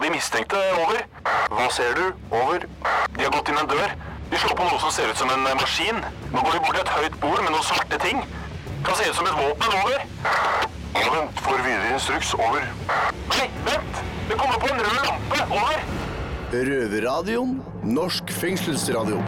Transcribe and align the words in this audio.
på 0.00 0.06
de 0.06 0.14
mistenkte. 0.16 0.56
Over. 0.80 1.02
Hva 1.52 1.66
ser 1.76 1.92
du? 1.98 2.04
Over. 2.32 2.64
De 3.16 3.24
har 3.24 3.32
gått 3.34 3.50
inn 3.52 3.58
en 3.60 3.68
dør. 3.68 3.90
De 4.30 4.38
slår 4.40 4.56
på 4.56 4.68
noe 4.68 4.78
som 4.80 4.92
ser 4.94 5.10
ut 5.10 5.18
som 5.20 5.28
en 5.34 5.44
maskin. 5.60 5.98
Nå 6.32 6.44
går 6.46 6.56
de 6.56 6.60
bort 6.64 6.78
til 6.78 6.84
et 6.86 6.92
høyt 6.94 7.18
bord 7.20 7.42
med 7.44 7.52
noen 7.52 7.66
svarte 7.66 7.98
ting. 8.00 8.22
Kan 8.86 8.96
se 8.96 9.10
ut 9.10 9.18
som 9.18 9.28
et 9.28 9.36
våpen. 9.36 9.76
Over. 9.82 10.06
Ja, 10.96 11.04
vent. 11.16 11.44
Får 11.44 11.60
videre 11.66 11.92
instruks. 11.98 12.32
Over. 12.38 12.64
Nei, 13.34 13.50
vent! 13.68 14.00
Det 14.30 14.40
kommer 14.40 14.62
på 14.62 14.72
en 14.72 14.80
rød 14.86 15.04
lampe. 15.04 15.44
Over. 15.58 15.84
Røverradioen. 16.70 17.54
Norsk 17.84 18.32
fengselsradio. 18.40 19.20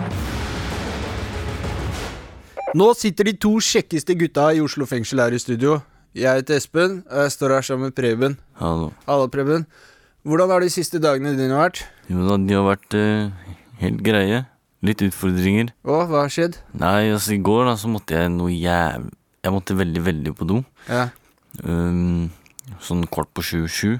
Nå 2.73 2.93
sitter 2.97 3.29
de 3.29 3.37
to 3.37 3.59
kjekkeste 3.61 4.17
gutta 4.17 4.49
i 4.57 4.65
Oslo 4.65 4.89
fengsel 4.89 5.21
her 5.21 5.37
i 5.37 5.43
studio. 5.43 5.83
Jeg 6.17 6.41
heter 6.41 6.61
Espen, 6.61 7.03
og 7.09 7.27
jeg 7.27 7.33
står 7.37 7.59
her 7.59 7.65
sammen 7.67 7.91
med 7.91 7.97
Preben. 7.97 8.39
Hallo. 8.61 8.93
Hallo, 9.05 9.29
Preben. 9.33 9.67
Hvordan 10.23 10.53
har 10.55 10.63
de 10.63 10.71
siste 10.71 11.01
dagene 11.03 11.33
dine 11.35 11.57
vært? 11.59 11.83
Jo 12.07 12.23
da, 12.29 12.37
de 12.39 12.55
har 12.55 12.67
vært 12.69 12.95
uh, 12.95 13.55
helt 13.81 14.03
greie. 14.07 14.45
Litt 14.87 15.03
utfordringer. 15.03 15.73
Å, 15.83 15.97
hva 16.11 16.25
har 16.25 16.31
skjedd? 16.31 16.61
Nei, 16.79 17.11
altså 17.11 17.35
i 17.35 17.41
går 17.43 17.67
da 17.71 17.75
så 17.79 17.91
måtte 17.91 18.19
jeg 18.19 18.31
noe 18.35 18.55
jæv... 18.55 19.09
Jeg 19.43 19.55
måtte 19.55 19.75
veldig, 19.75 20.03
veldig 20.07 20.33
på 20.39 20.47
do. 20.47 20.61
Ja. 20.87 21.09
Um, 21.67 22.31
sånn 22.83 23.03
kvart 23.11 23.33
på 23.35 23.43
sju-sju. 23.47 23.97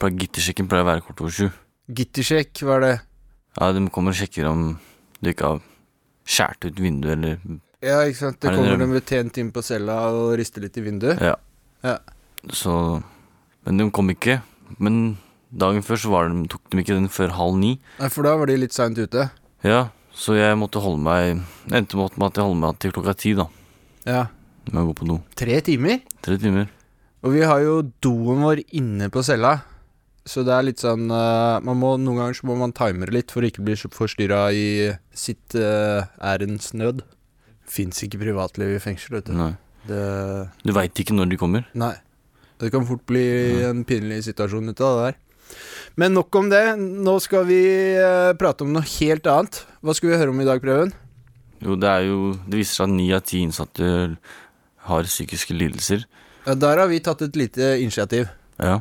Gittersjekken 0.00 0.68
pleier 0.70 0.86
å 0.86 0.88
være 0.88 1.04
kvart 1.04 1.20
over 1.20 1.34
sju. 1.36 1.50
Gittersjekk, 1.92 2.62
hva 2.64 2.78
er 2.78 2.86
det? 2.86 2.94
Ja, 3.58 3.72
de 3.76 3.84
kommer 3.92 4.14
og 4.14 4.20
sjekker 4.20 4.48
om 4.48 4.66
du 5.20 5.32
ikke 5.32 5.52
har 5.52 5.64
skjært 6.24 6.68
ut 6.70 6.80
vinduet 6.80 7.16
eller 7.18 7.40
Ja, 7.84 8.00
ikke 8.06 8.20
sant. 8.22 8.40
Det 8.40 8.52
Er 8.52 8.56
kommer 8.56 8.84
en 8.86 8.94
betjent 8.94 9.40
inn 9.42 9.50
på 9.52 9.64
cella 9.64 10.02
og 10.14 10.36
rister 10.40 10.64
litt 10.64 10.76
i 10.80 10.84
vinduet. 10.84 11.20
Ja. 11.20 11.36
Ja. 11.84 11.98
Så 12.48 13.02
Men 13.66 13.80
de 13.80 13.90
kom 13.92 14.08
ikke. 14.12 14.40
Men 14.78 15.18
dagen 15.50 15.82
før 15.82 16.00
så 16.00 16.24
de, 16.30 16.42
tok 16.50 16.68
de 16.70 16.82
ikke 16.82 16.96
den 16.96 17.08
før 17.12 17.34
halv 17.36 17.56
ni. 17.58 17.76
Nei, 17.98 18.10
For 18.12 18.26
da 18.26 18.36
var 18.38 18.50
de 18.50 18.58
litt 18.60 18.76
seint 18.76 18.98
ute. 18.98 19.28
Ja, 19.66 19.88
så 20.14 20.36
jeg 20.38 20.58
måtte 20.58 20.82
holde 20.82 21.02
meg 21.04 21.42
endte 21.74 21.98
med 21.98 22.28
at 22.28 22.38
jeg 22.38 22.46
holdt 22.46 22.60
meg 22.60 22.78
til 22.82 22.94
klokka 22.94 23.14
ti, 23.18 23.34
da. 23.38 23.48
Ja. 24.06 24.26
Med 24.70 24.82
å 24.82 24.90
gå 24.90 24.98
på 25.00 25.08
do. 25.08 25.18
Tre 25.38 25.58
timer? 25.64 26.00
Tre 26.24 26.38
timer. 26.40 26.70
Og 27.24 27.34
vi 27.34 27.44
har 27.44 27.60
jo 27.64 27.80
doen 28.02 28.44
vår 28.46 28.62
inne 28.76 29.10
på 29.12 29.22
cella. 29.26 29.58
Så 30.28 30.44
det 30.44 30.52
er 30.52 30.66
litt 30.66 30.82
sånn 30.82 31.08
eh, 31.10 31.62
man 31.64 31.78
må, 31.80 31.94
Noen 31.98 32.20
ganger 32.20 32.36
så 32.36 32.46
må 32.48 32.54
man 32.60 32.74
time 32.76 33.08
det 33.08 33.14
litt 33.16 33.32
for 33.32 33.42
å 33.42 33.48
ikke 33.48 33.64
bli 33.64 33.76
forstyrra 33.80 34.42
i 34.52 34.92
sitt 35.16 35.56
uh, 35.56 36.04
ærends 36.20 36.74
nød. 36.76 37.02
Fins 37.70 38.02
ikke 38.04 38.20
privatliv 38.20 38.76
i 38.76 38.82
fengsel, 38.82 39.16
vet 39.18 39.30
du. 39.30 39.34
Nei. 39.38 39.54
Det, 39.88 40.00
Du 40.62 40.74
veit 40.76 41.00
ikke 41.00 41.16
når 41.16 41.32
de 41.32 41.40
kommer. 41.40 41.66
nei. 41.72 41.96
Det 42.60 42.68
kan 42.68 42.84
fort 42.84 43.00
bli 43.08 43.24
en 43.64 43.86
pinlig 43.88 44.18
situasjon 44.26 44.68
ut 44.68 44.80
av 44.84 44.98
det 44.98 45.04
der. 45.06 45.14
Men 46.00 46.14
nok 46.16 46.34
om 46.38 46.50
det. 46.52 46.64
Nå 46.78 47.16
skal 47.22 47.46
vi 47.48 47.60
eh, 47.98 48.32
prate 48.40 48.66
om 48.66 48.72
noe 48.74 48.86
helt 48.98 49.26
annet. 49.30 49.62
Hva 49.84 49.96
skal 49.96 50.12
vi 50.12 50.20
høre 50.20 50.34
om 50.34 50.42
i 50.42 50.48
dag, 50.48 50.62
Preben? 50.62 50.92
Jo, 51.60 51.76
det 51.76 51.88
er 51.90 52.06
jo 52.08 52.20
Det 52.48 52.56
viser 52.56 52.78
seg 52.78 52.86
at 52.86 52.94
ni 52.96 53.08
av 53.12 53.24
ti 53.28 53.42
innsatte 53.44 53.88
har 54.88 55.08
psykiske 55.08 55.56
lidelser. 55.56 56.06
Ja, 56.46 56.56
der 56.56 56.80
har 56.80 56.88
vi 56.88 57.02
tatt 57.04 57.22
et 57.26 57.36
lite 57.36 57.74
initiativ. 57.82 58.30
Ja. 58.60 58.80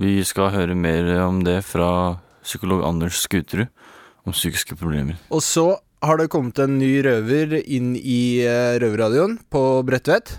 Vi 0.00 0.20
skal 0.24 0.52
høre 0.54 0.76
mer 0.78 1.08
om 1.26 1.42
det 1.44 1.58
fra 1.66 2.20
psykolog 2.44 2.84
Anders 2.86 3.18
Skuterud. 3.24 3.68
Om 4.28 4.36
psykiske 4.36 4.76
problemer. 4.76 5.16
Og 5.32 5.40
så 5.42 5.80
har 6.04 6.20
det 6.20 6.30
kommet 6.32 6.58
en 6.60 6.78
ny 6.78 7.00
røver 7.04 7.56
inn 7.60 7.94
i 7.96 8.44
uh, 8.44 8.76
Røverradioen 8.80 9.38
på 9.52 9.62
Bredtvet. 9.88 10.34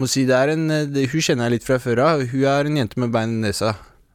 Må 0.00 0.08
si 0.10 0.24
det 0.28 0.36
er 0.36 0.52
en 0.54 0.68
eh, 0.74 1.08
Hun 1.08 1.22
kjenner 1.22 1.48
jeg 1.48 1.56
litt 1.56 1.66
fra 1.66 1.78
før 1.82 2.02
av. 2.04 2.24
Hun 2.30 2.46
er 2.50 2.68
en 2.68 2.78
jente 2.80 3.00
med 3.00 3.12
bein 3.14 3.36
i 3.38 3.42
nesa. 3.46 3.74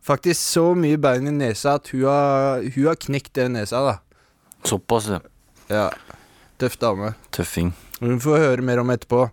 Faktisk 0.10 0.42
så 0.42 0.64
mye 0.74 0.98
bein 0.98 1.30
i 1.30 1.34
nesa 1.36 1.76
at 1.78 1.92
hun 1.94 2.08
har, 2.10 2.64
hun 2.66 2.88
har 2.90 2.98
knekt 2.98 3.36
den 3.38 3.54
nesa, 3.54 3.84
da. 3.86 4.00
Såpass, 4.66 5.10
ja. 5.14 5.20
Ja. 5.70 5.90
Tøff 6.58 6.80
dame. 6.82 7.14
Tøffing. 7.32 7.70
Hun 8.02 8.18
får 8.24 8.42
høre 8.42 8.66
mer 8.66 8.82
om 8.82 8.90
etterpå. 8.90 9.28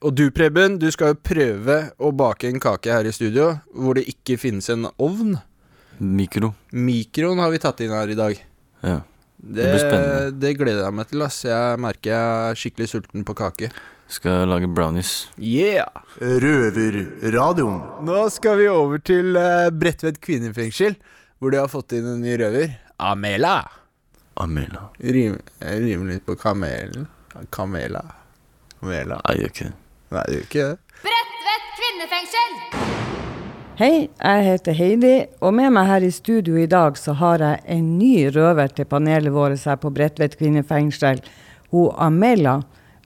Og 0.00 0.12
du, 0.16 0.26
Preben, 0.32 0.78
du 0.80 0.86
skal 0.92 1.14
jo 1.14 1.22
prøve 1.24 1.76
å 2.00 2.10
bake 2.16 2.48
en 2.48 2.60
kake 2.62 2.92
her 2.92 3.08
i 3.08 3.12
studio 3.12 3.50
hvor 3.72 3.96
det 3.96 4.06
ikke 4.12 4.38
finnes 4.40 4.68
en 4.72 4.88
ovn. 5.00 5.38
Mikro. 6.00 6.54
Mikroen 6.72 7.40
har 7.42 7.52
vi 7.52 7.60
tatt 7.60 7.80
inn 7.84 7.92
her 7.92 8.12
i 8.12 8.16
dag. 8.18 8.36
Ja. 8.84 9.00
Det, 9.40 9.64
blir 9.64 9.80
spennende. 9.80 10.36
det 10.36 10.54
gleder 10.60 10.84
jeg 10.84 10.96
meg 10.96 11.08
til, 11.08 11.24
ass. 11.24 11.40
Jeg 11.48 11.80
merker 11.80 12.12
jeg 12.12 12.50
er 12.52 12.60
skikkelig 12.60 12.90
sulten 12.92 13.24
på 13.28 13.36
kake. 13.36 13.70
Skal 14.10 14.48
lage 14.50 14.66
brownies. 14.66 15.30
Yeah! 15.38 15.86
Røverradioen. 16.18 17.76
Nå 18.02 18.24
skal 18.34 18.56
vi 18.58 18.64
over 18.66 18.98
til 18.98 19.36
uh, 19.38 19.68
Bredtvet 19.70 20.18
kvinnefengsel, 20.18 20.96
hvor 21.38 21.54
de 21.54 21.60
har 21.60 21.70
fått 21.70 21.94
inn 21.94 22.08
en 22.10 22.24
ny 22.24 22.34
røver. 22.40 22.72
Amela. 22.98 23.60
Amela. 24.34 24.88
Rim, 24.98 25.36
jeg 25.62 25.84
rimer 25.84 26.16
litt 26.16 26.24
på 26.26 26.34
kamelen. 26.40 27.06
Kamela. 27.54 28.02
Kamela. 28.80 29.20
Nei, 29.22 29.36
jeg 29.36 29.44
gjør 29.44 29.54
ikke 29.54 29.68
det. 29.68 29.76
Nei, 30.10 30.24
det 30.24 30.34
gjør 30.34 30.48
ikke 30.48 30.66
det. 30.66 30.98
Bredtvet 31.04 31.70
kvinnefengsel! 31.78 32.58
Hei, 33.80 33.94
jeg 34.10 34.42
heter 34.44 34.76
Heidi, 34.76 35.14
og 35.38 35.54
med 35.56 35.70
meg 35.78 35.86
her 35.88 36.04
i 36.04 36.10
studio 36.12 36.58
i 36.58 36.66
dag 36.68 36.98
så 36.98 37.14
har 37.22 37.46
jeg 37.46 37.62
en 37.78 37.94
ny 38.00 38.26
røver 38.34 38.74
til 38.74 38.90
panelet 38.90 39.32
vårt 39.32 39.62
her 39.70 39.78
på 39.78 39.94
Bredtvet 39.94 40.34
kvinnefengsel. 40.42 41.22
Hun 41.70 41.94
Amela, 41.94 42.58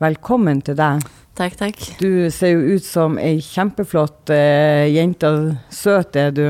velkommen 0.02 0.62
til 0.64 0.76
deg. 0.78 1.04
Takk, 1.34 1.56
takk. 1.58 1.80
Du 1.98 2.30
ser 2.30 2.54
jo 2.54 2.76
ut 2.76 2.86
som 2.86 3.16
ei 3.18 3.40
kjempeflott 3.42 4.30
eh, 4.34 4.86
jente. 4.94 5.30
Søt 5.74 6.16
er 6.18 6.30
du. 6.34 6.46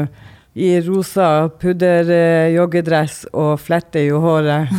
I 0.55 0.77
rosa 0.87 1.49
pudderjoggedress 1.60 3.25
og 3.32 3.56
fletter 3.62 4.05
i 4.06 4.12
håret. 4.12 4.71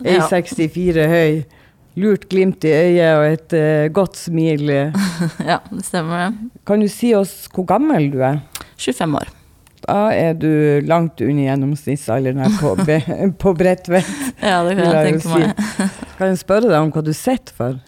Ja. 0.00 0.24
1,64 0.24 1.08
høy. 1.10 1.40
Lurt 2.00 2.22
glimt 2.30 2.64
i 2.64 2.70
øyet 2.72 3.18
og 3.18 3.24
et 3.26 3.56
eh, 3.58 3.88
godt 3.92 4.16
smil. 4.16 4.70
Ja, 5.50 5.58
det 5.72 5.84
stemmer 5.88 6.28
det. 6.28 6.48
Kan 6.68 6.84
du 6.84 6.88
si 6.92 7.12
oss 7.16 7.44
hvor 7.52 7.66
gammel 7.68 8.08
du 8.12 8.20
er? 8.24 8.40
25 8.80 9.18
år. 9.20 9.34
Da 9.80 9.98
er 10.12 10.34
du 10.36 10.48
langt 10.88 11.20
under 11.24 11.46
gjennomsnittsalderen 11.48 12.40
her 12.44 12.56
på, 12.60 12.74
på 13.42 13.52
Bredtvet. 13.56 14.08
Ja, 14.40 14.60
det 14.68 14.76
kan 14.76 14.84
jeg 14.84 14.92
jeg 14.94 15.14
tenke 15.14 15.24
tenke 15.24 15.38
meg. 15.40 15.94
Kan 16.18 16.34
jeg 16.34 16.40
spørre 16.44 16.68
deg 16.68 16.78
om 16.80 16.92
hva 16.92 17.04
du 17.04 17.14
sitter 17.16 17.56
for? 17.56 17.78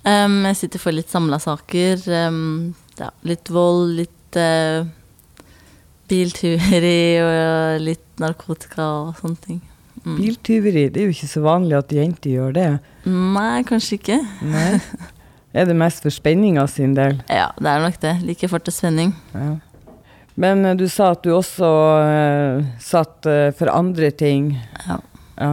Um, 0.00 0.40
jeg 0.48 0.56
sitter 0.62 0.80
for 0.80 0.96
litt 0.96 1.12
samla 1.12 1.40
saker. 1.42 2.00
Um, 2.30 2.72
ja, 3.00 3.10
litt 3.28 3.50
vold, 3.52 3.98
litt 3.98 4.38
uh, 4.40 4.86
biltyveri 6.10 7.02
og 7.22 7.84
litt 7.84 8.22
narkotika 8.22 8.86
og 9.02 9.20
sånne 9.20 9.44
ting. 9.44 9.60
Mm. 10.00 10.16
Biltyveri, 10.16 10.86
det 10.88 11.02
er 11.02 11.10
jo 11.10 11.14
ikke 11.14 11.28
så 11.28 11.42
vanlig 11.44 11.76
at 11.76 11.92
jenter 11.92 12.32
gjør 12.32 12.54
det. 12.56 12.68
Nei, 13.10 13.60
kanskje 13.68 13.98
ikke. 14.00 14.20
Nei. 14.48 14.76
Er 15.50 15.66
det 15.66 15.74
mest 15.74 16.04
for 16.04 16.14
spenninga 16.14 16.66
sin 16.70 16.94
del? 16.94 17.18
Ja, 17.40 17.50
det 17.58 17.72
er 17.72 17.82
nok 17.82 17.98
det. 18.02 18.14
Like 18.22 18.48
fort 18.48 18.64
til 18.68 18.74
spenning. 18.74 19.16
Ja. 19.34 19.56
Men 20.40 20.64
eh, 20.64 20.76
du 20.78 20.86
sa 20.88 21.10
at 21.16 21.24
du 21.26 21.34
også 21.34 21.70
uh, 22.00 22.62
satt 22.80 23.26
uh, 23.28 23.50
for 23.58 23.72
andre 23.74 24.12
ting. 24.14 24.54
Ja. 24.86 25.00
Ja. 25.40 25.50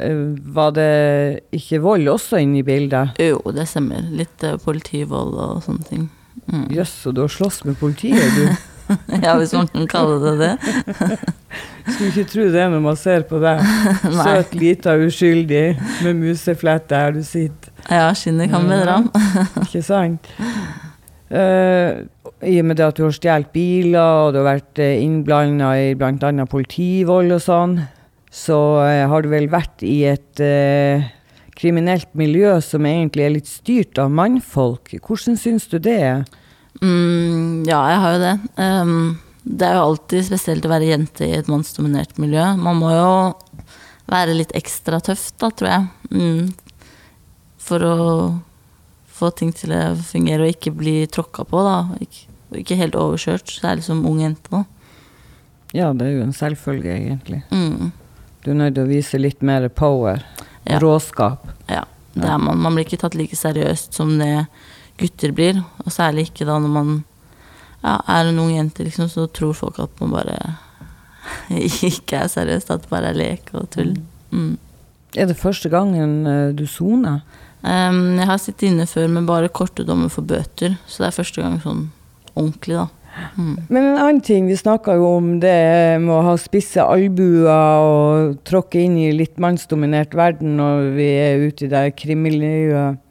Eh, 0.00 0.38
var 0.54 0.70
det 0.76 1.40
ikke 1.54 1.80
vold 1.82 2.08
også 2.08 2.38
inne 2.42 2.60
i 2.60 2.66
bildet? 2.66 3.18
Jo, 3.18 3.40
det 3.54 3.66
stemmer. 3.70 4.06
Litt 4.14 4.44
uh, 4.46 4.54
politivold 4.62 5.34
og 5.34 5.62
sånne 5.66 5.86
ting. 5.88 6.08
Mm. 6.46 6.68
Jøss, 6.72 6.92
så 7.02 7.12
du 7.12 7.24
har 7.24 7.32
slåss 7.32 7.64
med 7.68 7.78
politiet, 7.80 8.34
du. 8.38 8.48
Ja, 9.20 9.34
hvis 9.36 9.50
man 9.52 9.66
kan 9.68 9.84
kalle 9.84 10.14
det 10.22 10.30
det. 10.40 10.52
Skulle 11.92 12.06
ikke 12.08 12.30
tro 12.30 12.46
det 12.54 12.62
når 12.72 12.80
man 12.80 12.96
ser 12.96 13.26
på 13.28 13.36
deg. 13.42 13.60
Søt, 14.22 14.54
lita, 14.56 14.94
uskyldig, 14.96 15.66
med 16.06 16.16
museflette 16.22 16.96
her 16.96 17.12
du 17.12 17.20
sitter. 17.20 17.68
Ja, 17.90 18.06
skinnet 18.16 18.48
kan 18.48 18.64
bedre 18.64 18.94
ham. 18.94 19.10
Ikke 19.60 19.82
sant? 19.84 20.30
Uh, 21.28 22.08
I 22.40 22.56
og 22.62 22.70
med 22.70 22.80
det 22.80 22.86
at 22.86 22.96
du 22.96 23.04
har 23.04 23.12
stjålet 23.12 23.52
biler, 23.52 24.24
og 24.24 24.32
du 24.32 24.40
har 24.40 24.54
vært 24.54 24.80
innblanda 24.80 25.74
i 25.76 25.92
bl.a. 25.98 26.48
politivold 26.48 27.36
og 27.36 27.44
sånn, 27.44 27.76
så 28.30 28.58
eh, 28.84 29.04
har 29.08 29.24
du 29.24 29.30
vel 29.32 29.48
vært 29.52 29.84
i 29.86 30.02
et 30.10 30.42
eh, 30.44 31.06
kriminelt 31.58 32.10
miljø 32.18 32.58
som 32.64 32.86
egentlig 32.86 33.24
er 33.24 33.34
litt 33.34 33.50
styrt 33.50 33.98
av 34.00 34.12
mannfolk. 34.14 34.92
Hvordan 35.02 35.38
syns 35.40 35.66
du 35.70 35.78
det 35.82 35.96
er? 35.96 36.22
Mm, 36.82 37.64
ja, 37.66 37.80
jeg 37.90 38.02
har 38.04 38.14
jo 38.14 38.22
det. 38.22 38.36
Um, 38.60 38.98
det 39.42 39.66
er 39.66 39.78
jo 39.78 39.86
alltid 39.88 40.26
spesielt 40.28 40.66
å 40.66 40.70
være 40.70 40.90
jente 40.92 41.26
i 41.26 41.36
et 41.38 41.48
mannsdominert 41.50 42.18
miljø. 42.20 42.44
Man 42.60 42.78
må 42.78 42.92
jo 42.94 43.12
være 44.08 44.36
litt 44.36 44.54
ekstra 44.56 45.00
tøff, 45.04 45.30
da, 45.40 45.50
tror 45.50 45.72
jeg. 45.72 45.88
Mm, 46.12 46.52
for 47.68 47.84
å 47.84 48.00
få 49.18 49.30
ting 49.34 49.50
til 49.56 49.74
å 49.74 49.96
fungere 50.06 50.46
og 50.46 50.54
ikke 50.54 50.74
bli 50.76 50.98
tråkka 51.10 51.46
på, 51.48 51.62
da. 51.66 51.78
Ikke, 52.04 52.26
ikke 52.62 52.78
helt 52.78 52.98
overkjørt, 52.98 53.50
særlig 53.58 53.86
som 53.88 54.04
ung 54.08 54.20
jente, 54.22 54.52
da. 54.52 54.64
Ja, 55.76 55.90
det 55.92 56.06
er 56.06 56.14
jo 56.14 56.26
en 56.28 56.36
selvfølge, 56.36 56.94
egentlig. 56.94 57.42
Mm, 57.52 57.90
Du 58.48 58.54
er 58.54 58.62
nødt 58.62 58.78
til 58.78 58.86
å 58.86 58.88
vise 58.88 59.18
litt 59.20 59.42
mer 59.44 59.66
power. 59.68 60.22
Ja. 60.64 60.78
Råskap. 60.80 61.42
ja, 61.68 61.82
det 62.14 62.36
man. 62.40 62.56
Man 62.56 62.72
blir 62.72 62.86
ikke 62.86 62.96
tatt 63.02 63.16
like 63.18 63.36
seriøst 63.36 63.92
som 63.92 64.14
det 64.16 64.46
gutter 64.96 65.34
blir. 65.36 65.58
Og 65.84 65.92
særlig 65.92 66.30
ikke 66.30 66.46
da 66.48 66.56
når 66.56 66.72
man 66.72 66.94
ja, 67.82 67.98
er 68.08 68.30
en 68.30 68.40
ung 68.40 68.54
jente, 68.54 68.86
liksom, 68.86 69.10
så 69.12 69.26
tror 69.28 69.52
folk 69.52 69.76
at 69.84 70.00
man 70.00 70.14
bare 70.16 70.38
ikke 71.90 72.22
er 72.22 72.32
seriøst, 72.32 72.72
at 72.72 72.86
det 72.86 72.92
bare 72.94 73.12
er 73.12 73.20
lek 73.20 73.52
og 73.52 73.68
tull. 73.76 73.92
Mm. 74.32 74.56
Er 75.12 75.28
det 75.28 75.36
første 75.36 75.68
gangen 75.68 76.16
eh, 76.24 76.56
du 76.56 76.64
soner? 76.64 77.20
Um, 77.60 78.16
jeg 78.16 78.30
har 78.32 78.40
sittet 78.40 78.70
inne 78.70 78.88
før 78.88 79.12
med 79.12 79.28
bare 79.28 79.52
korte 79.52 79.84
dommer 79.84 80.08
for 80.08 80.24
bøter, 80.24 80.80
så 80.88 81.04
det 81.04 81.10
er 81.10 81.20
første 81.20 81.44
gang 81.44 81.60
sånn 81.60 81.90
ordentlig, 82.32 82.80
da. 82.80 82.88
Men 83.36 83.78
en 83.82 83.98
annen 83.98 84.20
ting, 84.24 84.46
vi 84.50 84.56
snakka 84.58 84.96
jo 84.98 85.08
om 85.18 85.34
det 85.42 85.98
med 86.02 86.12
å 86.14 86.22
ha 86.26 86.36
spisse 86.40 86.82
albuer 86.82 87.50
og 87.82 88.38
tråkke 88.48 88.82
inn 88.84 88.96
i 89.00 89.10
litt 89.14 89.38
mannsdominert 89.42 90.16
verden 90.18 90.56
når 90.60 90.90
vi 90.96 91.08
er 91.18 91.44
ute 91.48 91.66
i 91.66 91.72
det 91.72 91.84
krimmiljøet. 91.98 93.04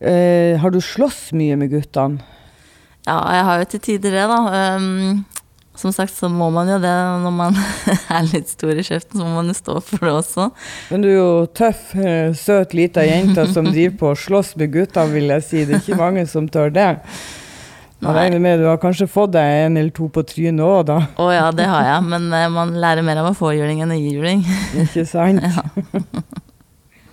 Eh, 0.00 0.56
har 0.56 0.72
du 0.72 0.80
slåss 0.80 1.28
mye 1.36 1.58
med 1.60 1.74
guttene? 1.74 2.24
Ja, 3.04 3.18
jeg 3.34 3.44
har 3.44 3.60
jo 3.60 3.68
til 3.72 3.82
tider 3.84 4.14
det, 4.16 4.24
da. 4.30 4.76
Um, 4.76 5.24
som 5.80 5.92
sagt 5.92 6.12
så 6.12 6.28
må 6.28 6.50
man 6.52 6.68
jo 6.68 6.76
det 6.82 6.92
når 7.22 7.34
man 7.34 7.56
er 8.16 8.28
litt 8.28 8.50
stor 8.52 8.72
i 8.76 8.84
kjeften, 8.84 9.20
så 9.20 9.24
må 9.26 9.38
man 9.38 9.50
jo 9.52 9.56
stå 9.56 9.76
for 9.84 10.04
det 10.04 10.14
også. 10.18 10.48
Men 10.92 11.04
du 11.04 11.10
er 11.10 11.16
jo 11.16 11.30
tøff, 11.56 11.94
eh, 11.96 12.32
søt 12.36 12.76
lita 12.76 13.04
jente 13.06 13.46
som 13.52 13.68
driver 13.74 13.96
på 14.02 14.10
å 14.12 14.18
slåss 14.24 14.54
med 14.60 14.74
guttene, 14.76 15.12
vil 15.14 15.32
jeg 15.36 15.46
si. 15.46 15.62
Det 15.64 15.78
er 15.78 15.84
ikke 15.84 16.00
mange 16.00 16.26
som 16.30 16.48
tør 16.52 16.72
det. 16.74 16.90
Jeg 18.00 18.16
regner 18.16 18.40
med 18.40 18.62
du 18.62 18.64
har 18.64 18.78
kanskje 18.80 19.08
fått 19.10 19.34
deg 19.34 19.66
en 19.66 19.76
eller 19.76 19.92
to 19.92 20.08
på 20.12 20.22
trynet 20.24 20.64
òg, 20.64 20.86
da. 20.88 20.98
Å 21.20 21.26
ja, 21.34 21.50
det 21.52 21.66
har 21.68 21.84
jeg, 21.84 22.06
men 22.08 22.30
uh, 22.32 22.46
man 22.52 22.72
lærer 22.80 23.04
mer 23.04 23.20
av 23.20 23.28
å 23.30 23.36
få 23.36 23.52
juling 23.58 23.82
enn 23.84 23.92
å 23.92 23.98
gi 23.98 24.14
juling. 24.16 24.44
Ikke 24.86 25.06
sant? 25.08 25.44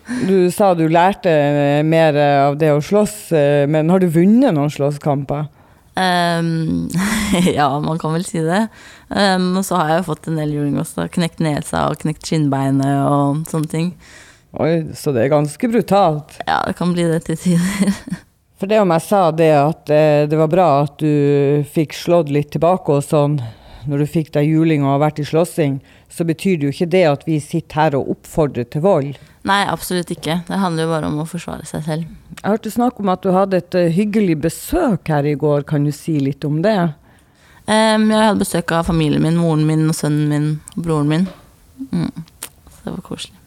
Du 0.07 0.47
sa 0.55 0.69
du 0.71 0.85
lærte 0.87 1.27
eh, 1.27 1.81
mer 1.83 2.15
eh, 2.15 2.37
av 2.45 2.53
det 2.55 2.69
å 2.71 2.77
slåss, 2.79 3.33
men 3.67 3.89
har 3.91 3.99
du 3.99 4.05
vunnet 4.07 4.55
noen 4.55 4.71
slåsskamper? 4.71 5.49
Um, 5.97 6.87
ja, 7.57 7.79
man 7.79 7.99
kan 7.99 8.13
vel 8.13 8.25
si 8.25 8.39
det. 8.45 8.67
Um, 9.09 9.57
og 9.57 9.65
så 9.65 9.79
har 9.79 9.89
jeg 9.89 10.01
jo 10.01 10.07
fått 10.11 10.29
en 10.29 10.37
del 10.37 10.53
juling 10.53 10.77
også. 10.81 11.07
Knekt 11.13 11.41
nesa 11.41 11.87
og 11.89 11.97
knekt 12.03 12.27
skinnbeinet 12.27 13.01
og 13.07 13.43
sånne 13.49 13.71
ting. 13.71 13.89
Oi, 14.61 14.93
så 14.97 15.13
det 15.15 15.25
er 15.25 15.33
ganske 15.33 15.69
brutalt. 15.71 16.37
Ja, 16.45 16.61
det 16.67 16.77
kan 16.77 16.93
bli 16.95 17.07
det 17.09 17.23
til 17.27 17.41
tider. 17.41 17.97
For 18.57 18.69
det 18.69 18.79
om 18.81 18.91
jeg 18.95 19.05
sa 19.05 19.21
det 19.37 19.51
at 19.53 19.91
eh, 19.93 20.25
det 20.29 20.37
var 20.39 20.49
bra 20.49 20.67
at 20.87 20.97
du 20.97 21.63
fikk 21.69 21.93
slått 21.93 22.31
litt 22.33 22.49
tilbake 22.55 22.95
og 22.95 23.05
sånn, 23.05 23.37
når 23.87 24.03
du 24.03 24.09
fikk 24.09 24.33
deg 24.35 24.49
juling 24.49 24.83
og 24.83 24.95
har 24.95 25.03
vært 25.05 25.21
i 25.21 25.25
slåssing, 25.29 25.77
så 26.09 26.25
betyr 26.27 26.57
det 26.57 26.67
jo 26.67 26.73
ikke 26.73 26.89
det 26.91 27.03
at 27.07 27.25
vi 27.27 27.37
sitter 27.43 27.79
her 27.79 27.97
og 27.99 28.09
oppfordrer 28.15 28.65
til 28.73 28.83
vold. 28.83 29.19
Nei, 29.47 29.61
absolutt 29.69 30.09
ikke. 30.11 30.41
Det 30.47 30.59
handler 30.59 30.87
jo 30.87 30.91
bare 30.91 31.09
om 31.11 31.21
å 31.21 31.27
forsvare 31.29 31.67
seg 31.69 31.85
selv. 31.85 32.15
Jeg 32.33 32.49
hørte 32.49 32.73
snakk 32.73 32.99
om 32.99 33.11
at 33.13 33.23
du 33.23 33.29
hadde 33.35 33.61
et 33.61 33.77
eh, 33.77 33.93
hyggelig 33.93 34.39
besøk 34.47 35.11
her 35.13 35.27
i 35.29 35.37
går. 35.39 35.63
Kan 35.69 35.85
du 35.87 35.93
si 35.95 36.17
litt 36.19 36.43
om 36.47 36.59
det? 36.65 36.79
Um, 37.67 38.07
jeg 38.09 38.23
hadde 38.23 38.41
besøk 38.41 38.73
av 38.75 38.87
familien 38.87 39.23
min, 39.23 39.39
moren 39.39 39.65
min 39.67 39.85
og 39.91 39.95
sønnen 39.95 40.31
min 40.31 40.49
og 40.75 40.83
broren 40.83 41.11
min. 41.11 41.27
Mm. 41.91 42.25
Så 42.73 42.83
det 42.83 42.93
var 42.95 43.03
koselig. 43.05 43.39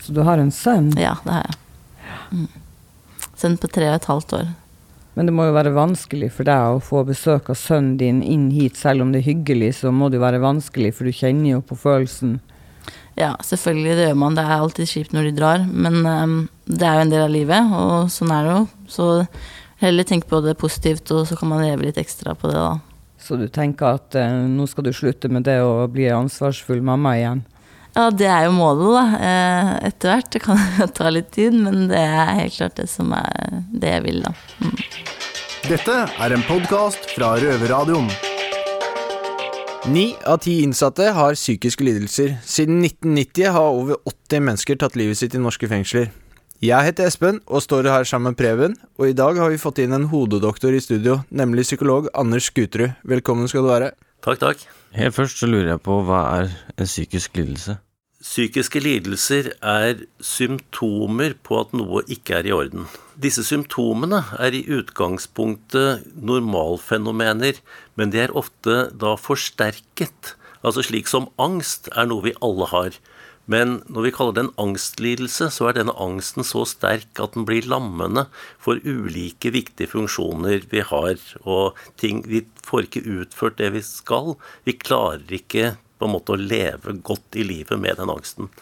Så 0.00 0.16
du 0.16 0.22
har 0.26 0.42
en 0.42 0.52
sønn. 0.52 0.90
Ja, 0.98 1.14
det 1.24 1.38
har 1.38 1.46
jeg. 1.46 1.60
Mm. 2.30 2.59
Sønn 3.40 3.56
på 3.60 3.70
tre 3.72 3.88
og 3.88 3.96
et 3.96 4.10
halvt 4.10 4.34
år. 4.36 4.50
Men 5.16 5.26
det 5.26 5.34
må 5.34 5.48
jo 5.48 5.56
være 5.56 5.72
vanskelig 5.74 6.30
for 6.36 6.48
deg 6.48 6.76
å 6.76 6.82
få 6.84 7.02
besøk 7.08 7.50
av 7.52 7.58
sønnen 7.58 7.96
din 8.00 8.20
inn 8.22 8.50
hit. 8.54 8.76
Selv 8.78 9.04
om 9.04 9.10
det 9.12 9.22
er 9.22 9.30
hyggelig, 9.32 9.72
så 9.80 9.90
må 9.92 10.08
det 10.08 10.20
jo 10.20 10.26
være 10.26 10.42
vanskelig, 10.44 10.92
for 10.96 11.08
du 11.08 11.16
kjenner 11.16 11.56
jo 11.56 11.62
på 11.66 11.78
følelsen. 11.80 12.38
Ja, 13.18 13.34
selvfølgelig, 13.44 13.96
det 13.98 14.06
gjør 14.06 14.20
man. 14.22 14.36
Det 14.38 14.44
er 14.44 14.54
alltid 14.56 14.92
kjipt 14.92 15.16
når 15.16 15.28
de 15.28 15.32
drar. 15.36 15.64
Men 15.66 15.98
um, 16.06 16.36
det 16.68 16.86
er 16.86 17.00
jo 17.00 17.06
en 17.06 17.14
del 17.14 17.24
av 17.24 17.34
livet, 17.34 17.74
og 17.80 18.12
sånn 18.12 18.32
er 18.36 18.46
det 18.46 18.54
jo. 18.54 18.62
Så 18.92 19.08
heller 19.82 20.06
tenk 20.08 20.28
på 20.30 20.40
det 20.44 20.56
positivt, 20.60 21.10
og 21.16 21.26
så 21.28 21.36
kan 21.40 21.50
man 21.50 21.64
leve 21.64 21.88
litt 21.88 22.00
ekstra 22.00 22.36
på 22.38 22.52
det, 22.52 22.60
da. 22.60 22.78
Så 23.20 23.36
du 23.36 23.48
tenker 23.52 23.98
at 23.98 24.16
eh, 24.16 24.32
nå 24.48 24.64
skal 24.68 24.86
du 24.86 24.94
slutte 24.96 25.28
med 25.28 25.44
det 25.44 25.58
å 25.60 25.84
bli 25.92 26.06
ansvarsfull 26.12 26.80
mamma 26.84 27.18
igjen? 27.18 27.42
Ja, 27.96 28.06
det 28.14 28.28
er 28.30 28.46
jo 28.46 28.54
målet, 28.54 28.90
da. 28.94 29.04
Eh, 29.28 29.70
etter 29.90 30.12
hvert. 30.12 30.30
Det 30.30 30.42
kan 30.44 30.60
ta 30.98 31.10
litt 31.10 31.32
tid, 31.34 31.56
men 31.56 31.88
det 31.90 32.00
er 32.00 32.34
helt 32.38 32.56
klart 32.56 32.78
det 32.78 32.88
som 32.90 33.12
er 33.16 33.60
det 33.72 33.94
jeg 33.96 34.04
vil, 34.06 34.22
da. 34.26 34.34
Mm. 34.62 34.76
Dette 35.70 35.96
er 36.08 36.34
en 36.34 36.46
podkast 36.48 37.10
fra 37.14 37.34
Røverradioen. 37.42 38.08
Ni 39.90 40.10
av 40.28 40.42
ti 40.44 40.58
innsatte 40.60 41.10
har 41.16 41.36
psykiske 41.38 41.84
lidelser. 41.84 42.34
Siden 42.44 42.82
1990 42.84 43.54
har 43.54 43.76
over 43.76 43.96
80 44.04 44.44
mennesker 44.44 44.80
tatt 44.80 44.96
livet 44.98 45.18
sitt 45.18 45.34
i 45.34 45.40
norske 45.40 45.68
fengsler. 45.70 46.10
Jeg 46.60 46.84
heter 46.84 47.08
Espen 47.08 47.38
og 47.48 47.62
står 47.64 47.88
her 47.88 48.04
sammen 48.04 48.34
med 48.34 48.36
Preben, 48.36 48.74
og 49.00 49.08
i 49.08 49.16
dag 49.16 49.38
har 49.40 49.48
vi 49.48 49.60
fått 49.60 49.80
inn 49.80 49.96
en 49.96 50.10
hodedoktor 50.12 50.76
i 50.76 50.82
studio, 50.84 51.22
nemlig 51.32 51.64
psykolog 51.64 52.10
Anders 52.12 52.50
Skuterud. 52.52 52.98
Velkommen 53.08 53.48
skal 53.48 53.64
du 53.64 53.70
være. 53.70 53.88
Takk, 54.20 54.40
takk. 54.40 54.64
Helt 54.92 55.14
først 55.16 55.38
så 55.40 55.46
lurer 55.48 55.70
jeg 55.72 55.80
på 55.86 56.00
hva 56.04 56.24
er 56.40 56.50
en 56.76 56.88
psykisk 56.88 57.38
lidelse? 57.38 57.78
Psykiske 58.20 58.82
lidelser 58.84 59.46
er 59.64 60.02
symptomer 60.20 61.32
på 61.40 61.56
at 61.62 61.70
noe 61.72 62.02
ikke 62.04 62.34
er 62.36 62.48
i 62.50 62.52
orden. 62.52 62.84
Disse 63.16 63.46
symptomene 63.48 64.20
er 64.36 64.52
i 64.52 64.60
utgangspunktet 64.76 66.04
normalfenomener, 66.20 67.62
men 67.96 68.12
de 68.12 68.20
er 68.26 68.36
ofte 68.36 68.90
da 68.92 69.14
forsterket. 69.16 70.34
Altså 70.60 70.84
slik 70.84 71.08
som 71.08 71.30
angst 71.40 71.88
er 71.96 72.10
noe 72.10 72.26
vi 72.28 72.36
alle 72.44 72.68
har. 72.74 73.00
Men 73.50 73.80
når 73.90 74.04
vi 74.06 74.12
kaller 74.14 74.36
det 74.36 74.42
en 74.44 74.52
angstlidelse, 74.62 75.48
så 75.50 75.68
er 75.68 75.78
denne 75.80 75.96
angsten 75.98 76.46
så 76.46 76.62
sterk 76.68 77.18
at 77.22 77.34
den 77.34 77.46
blir 77.48 77.66
lammende 77.66 78.28
for 78.62 78.78
ulike 78.84 79.50
viktige 79.50 79.90
funksjoner 79.90 80.68
vi 80.70 80.84
har, 80.86 81.18
og 81.42 81.78
ting 81.98 82.22
Vi 82.30 82.44
får 82.66 82.86
ikke 82.86 83.06
utført 83.18 83.58
det 83.58 83.72
vi 83.74 83.82
skal. 83.82 84.36
Vi 84.64 84.76
klarer 84.78 85.34
ikke 85.34 85.74
på 85.98 86.06
en 86.06 86.14
måte 86.14 86.36
å 86.36 86.40
leve 86.40 86.94
godt 87.02 87.36
i 87.36 87.44
livet 87.44 87.80
med 87.80 87.98
den 87.98 88.12
angsten. 88.12 88.52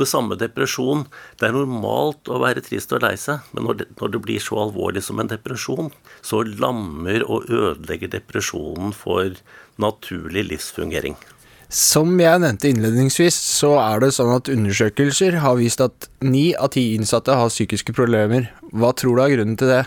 Det 0.00 0.08
samme 0.08 0.38
depresjon. 0.40 1.04
Det 1.36 1.50
er 1.50 1.52
normalt 1.54 2.30
å 2.32 2.40
være 2.40 2.64
trist 2.64 2.94
og 2.96 3.04
lei 3.04 3.12
seg, 3.20 3.44
men 3.52 3.68
når 3.68 3.82
det, 3.82 3.86
når 4.00 4.14
det 4.14 4.22
blir 4.24 4.40
så 4.40 4.62
alvorlig 4.64 5.04
som 5.04 5.20
en 5.20 5.28
depresjon, 5.28 5.92
så 6.24 6.40
lammer 6.48 7.26
og 7.28 7.52
ødelegger 7.52 8.14
depresjonen 8.16 8.96
for 8.96 9.36
naturlig 9.82 10.48
livsfungering. 10.48 11.20
Som 11.72 12.18
jeg 12.20 12.42
nevnte 12.42 12.68
innledningsvis, 12.68 13.32
så 13.32 13.78
er 13.80 14.02
det 14.02 14.10
sånn 14.12 14.34
at 14.34 14.50
undersøkelser 14.52 15.38
har 15.40 15.56
vist 15.56 15.80
at 15.80 16.08
ni 16.20 16.50
av 16.52 16.74
ti 16.74 16.90
innsatte 16.98 17.32
har 17.38 17.48
psykiske 17.48 17.94
problemer. 17.96 18.50
Hva 18.76 18.90
tror 18.92 19.16
du 19.16 19.22
er 19.24 19.32
grunnen 19.32 19.56
til 19.56 19.72
det? 19.72 19.82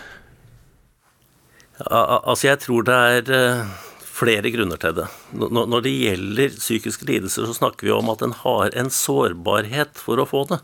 Altså, 1.86 2.48
jeg 2.48 2.58
tror 2.64 2.88
det 2.88 2.96
er 2.96 3.30
eh, 3.36 3.76
flere 4.02 4.50
grunner 4.50 4.80
til 4.82 4.96
det. 4.98 5.06
Når 5.38 5.84
det 5.84 5.94
gjelder 5.94 6.58
psykiske 6.58 7.06
lidelser, 7.06 7.46
så 7.46 7.54
snakker 7.54 7.86
vi 7.86 7.94
om 7.94 8.10
at 8.10 8.24
en 8.24 8.34
har 8.42 8.74
en 8.74 8.90
sårbarhet 8.90 9.94
for 10.00 10.18
å 10.18 10.26
få 10.26 10.42
det. 10.50 10.58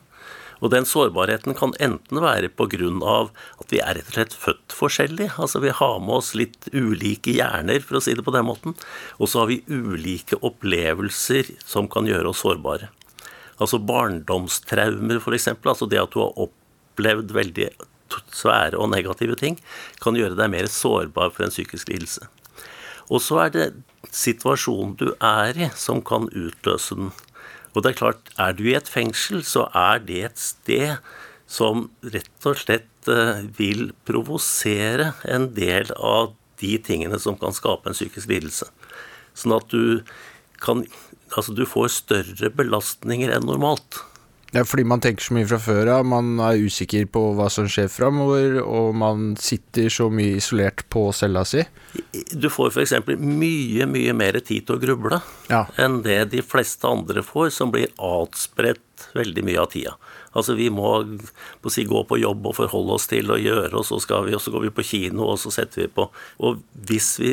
Og 0.62 0.70
den 0.70 0.86
sårbarheten 0.86 1.56
kan 1.58 1.74
enten 1.82 2.20
være 2.22 2.48
pga. 2.48 3.30
at 3.60 3.72
vi 3.72 3.80
er 3.82 3.98
rett 3.98 4.08
og 4.08 4.14
slett 4.14 4.34
født 4.34 4.72
forskjellig. 4.72 5.30
Altså 5.36 5.60
vi 5.60 5.74
har 5.74 5.98
med 5.98 6.14
oss 6.20 6.34
litt 6.38 6.68
ulike 6.72 7.34
hjerner, 7.34 7.80
for 7.82 7.98
å 7.98 8.02
si 8.02 8.14
det 8.14 8.22
på 8.22 8.34
den 8.34 8.46
måten. 8.46 8.76
Og 9.18 9.28
så 9.28 9.42
har 9.42 9.50
vi 9.50 9.64
ulike 9.66 10.38
opplevelser 10.38 11.58
som 11.66 11.88
kan 11.88 12.06
gjøre 12.06 12.30
oss 12.30 12.44
sårbare. 12.46 12.90
Altså 13.58 13.78
barndomstraumer, 13.78 15.18
f.eks. 15.18 15.48
Altså 15.48 15.86
det 15.90 16.00
at 16.00 16.14
du 16.14 16.22
har 16.22 16.38
opplevd 16.46 17.34
veldig 17.34 17.70
svære 18.30 18.78
og 18.78 18.92
negative 18.92 19.34
ting, 19.40 19.58
kan 20.02 20.16
gjøre 20.16 20.38
deg 20.38 20.52
mer 20.52 20.70
sårbar 20.70 21.32
for 21.34 21.46
en 21.46 21.54
psykisk 21.54 21.90
lidelse. 21.90 22.28
Og 23.10 23.20
så 23.24 23.42
er 23.46 23.52
det 23.54 23.66
situasjonen 24.14 24.96
du 25.00 25.10
er 25.18 25.58
i, 25.58 25.70
som 25.76 26.02
kan 26.04 26.28
utløse 26.30 26.96
den. 26.98 27.12
Og 27.72 27.84
det 27.84 27.92
er 27.92 28.00
klart, 28.02 28.32
er 28.40 28.56
du 28.56 28.66
i 28.68 28.76
et 28.76 28.88
fengsel, 28.90 29.42
så 29.46 29.66
er 29.76 30.02
det 30.04 30.20
et 30.26 30.40
sted 30.40 30.96
som 31.48 31.88
rett 32.14 32.48
og 32.48 32.58
slett 32.60 33.10
eh, 33.10 33.44
vil 33.58 33.90
provosere 34.08 35.12
en 35.28 35.50
del 35.56 35.92
av 35.96 36.34
de 36.62 36.76
tingene 36.84 37.18
som 37.20 37.36
kan 37.40 37.54
skape 37.56 37.90
en 37.90 37.96
psykisk 37.96 38.30
lidelse. 38.30 38.68
Sånn 39.34 39.56
at 39.58 39.72
du 39.72 40.04
kan 40.62 40.86
Altså, 41.32 41.54
du 41.56 41.62
får 41.64 41.86
større 41.94 42.50
belastninger 42.52 43.30
enn 43.32 43.46
normalt. 43.48 44.02
Er 44.52 44.66
fordi 44.68 44.84
man 44.84 45.00
tenker 45.00 45.24
så 45.24 45.32
mye 45.32 45.48
fra 45.48 45.56
før 45.64 45.88
av, 45.94 46.02
man 46.04 46.34
er 46.44 46.60
usikker 46.60 47.06
på 47.08 47.22
hva 47.38 47.46
som 47.52 47.64
skjer 47.72 47.86
framover, 47.88 48.58
og 48.60 48.90
man 49.00 49.30
sitter 49.40 49.88
så 49.88 50.10
mye 50.12 50.36
isolert 50.42 50.84
på 50.92 51.06
cella 51.16 51.40
si. 51.48 51.62
Du 52.36 52.50
får 52.52 52.74
f.eks. 52.74 52.92
mye, 53.16 53.86
mye 53.88 54.12
mer 54.16 54.36
tid 54.44 54.66
til 54.68 54.76
å 54.76 54.82
gruble 54.82 55.22
Ja. 55.48 55.64
enn 55.80 56.02
det 56.04 56.18
de 56.34 56.42
fleste 56.44 56.84
andre 56.88 57.24
får, 57.24 57.48
som 57.56 57.72
blir 57.72 57.88
atspredt 57.96 59.08
veldig 59.16 59.44
mye 59.48 59.62
av 59.62 59.70
tida. 59.72 59.96
Altså 60.36 60.54
Vi 60.56 60.68
må 60.72 60.90
på 61.62 61.72
si, 61.72 61.84
gå 61.88 62.04
på 62.08 62.20
jobb 62.20 62.46
og 62.46 62.56
forholde 62.60 62.98
oss 63.00 63.08
til 63.08 63.32
og 63.32 63.40
gjøre, 63.40 63.72
og 63.72 63.88
så, 63.88 63.98
skal 64.04 64.28
vi, 64.28 64.36
og 64.36 64.44
så 64.44 64.52
går 64.52 64.68
vi 64.68 64.74
på 64.76 64.84
kino, 64.84 65.30
og 65.32 65.40
så 65.40 65.52
setter 65.52 65.86
vi 65.86 65.88
på 65.88 66.10
Og 66.44 66.60
hvis 66.88 67.18
vi 67.20 67.32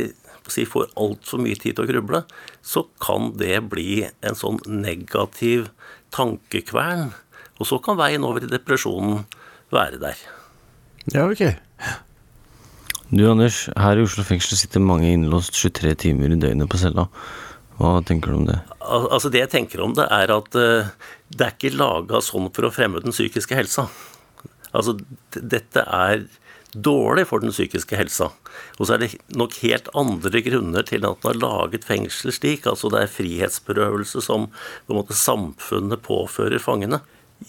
si, 0.50 0.64
får 0.66 0.88
altfor 0.98 1.44
mye 1.44 1.60
tid 1.60 1.76
til 1.78 1.86
å 1.86 1.92
gruble, 1.92 2.24
så 2.66 2.88
kan 3.04 3.34
det 3.38 3.60
bli 3.70 4.08
en 4.08 4.40
sånn 4.40 4.58
negativ 4.66 5.68
tankekvern. 6.16 7.10
Og 7.60 7.68
så 7.68 7.80
kan 7.84 8.00
veien 8.00 8.24
over 8.24 8.44
i 8.44 8.52
depresjonen 8.52 9.26
være 9.74 10.00
der. 10.02 10.22
Ja, 11.14 11.26
ok. 11.28 11.44
Du 13.10 13.24
Anders, 13.26 13.66
her 13.74 13.98
i 13.98 14.06
Oslo 14.06 14.24
fengsel 14.24 14.60
sitter 14.60 14.84
mange 14.84 15.10
innlåst 15.10 15.56
23 15.58 15.96
timer 16.06 16.36
i 16.36 16.40
døgnet 16.40 16.70
på 16.70 16.78
cella. 16.78 17.08
Hva 17.80 17.96
tenker 18.06 18.32
du 18.32 18.42
om 18.42 18.46
det? 18.50 18.60
Al 18.84 19.08
altså 19.16 19.32
Det 19.32 19.42
jeg 19.42 19.52
tenker 19.54 19.82
om 19.82 19.96
det, 19.98 20.06
er 20.12 20.32
at 20.36 20.58
uh, 20.60 20.92
det 21.32 21.46
er 21.46 21.56
ikke 21.56 21.78
laga 21.80 22.22
sånn 22.24 22.52
for 22.54 22.68
å 22.68 22.74
fremme 22.76 23.02
den 23.02 23.16
psykiske 23.16 23.56
helsa. 23.58 23.88
Altså, 24.76 24.94
dette 25.34 25.82
er 25.82 26.28
dårlig 26.74 27.26
for 27.30 27.44
den 27.44 27.54
psykiske 27.54 27.98
helsa. 27.98 28.30
Og 28.78 28.88
så 28.88 28.96
er 28.96 29.04
det 29.04 29.14
nok 29.38 29.56
helt 29.64 29.90
andre 29.98 30.42
grunner 30.46 30.86
til 30.88 31.06
at 31.08 31.24
man 31.24 31.34
har 31.34 31.40
laget 31.42 31.88
fengsel 31.88 32.34
slik. 32.36 32.68
Altså 32.70 32.92
det 32.94 33.04
er 33.04 33.14
frihetsberøvelse 33.14 34.24
som 34.26 34.50
på 34.50 34.94
en 34.94 35.00
måte 35.02 35.18
samfunnet 35.18 36.04
påfører 36.06 36.62
fangene. 36.64 37.02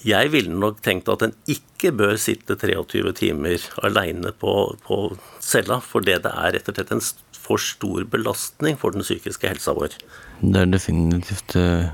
Jeg 0.06 0.30
ville 0.30 0.54
nok 0.54 0.78
tenkt 0.84 1.10
at 1.10 1.24
en 1.26 1.34
ikke 1.50 1.90
bør 1.98 2.14
sitte 2.20 2.54
23 2.54 3.10
timer 3.18 3.64
aleine 3.82 4.30
på, 4.38 4.52
på, 4.86 5.00
cella, 5.42 5.80
for 5.82 6.06
det 6.06 6.20
er 6.20 6.54
rett 6.54 6.70
og 6.70 6.76
slett 6.76 6.92
en 6.94 7.02
for 7.40 7.58
stor 7.58 8.04
belastning 8.06 8.76
for 8.78 8.94
den 8.94 9.02
psykiske 9.02 9.48
helsa 9.50 9.74
vår. 9.74 9.96
Det 10.40 10.60
er 10.60 10.70
definitivt 10.70 11.56
uh, 11.58 11.88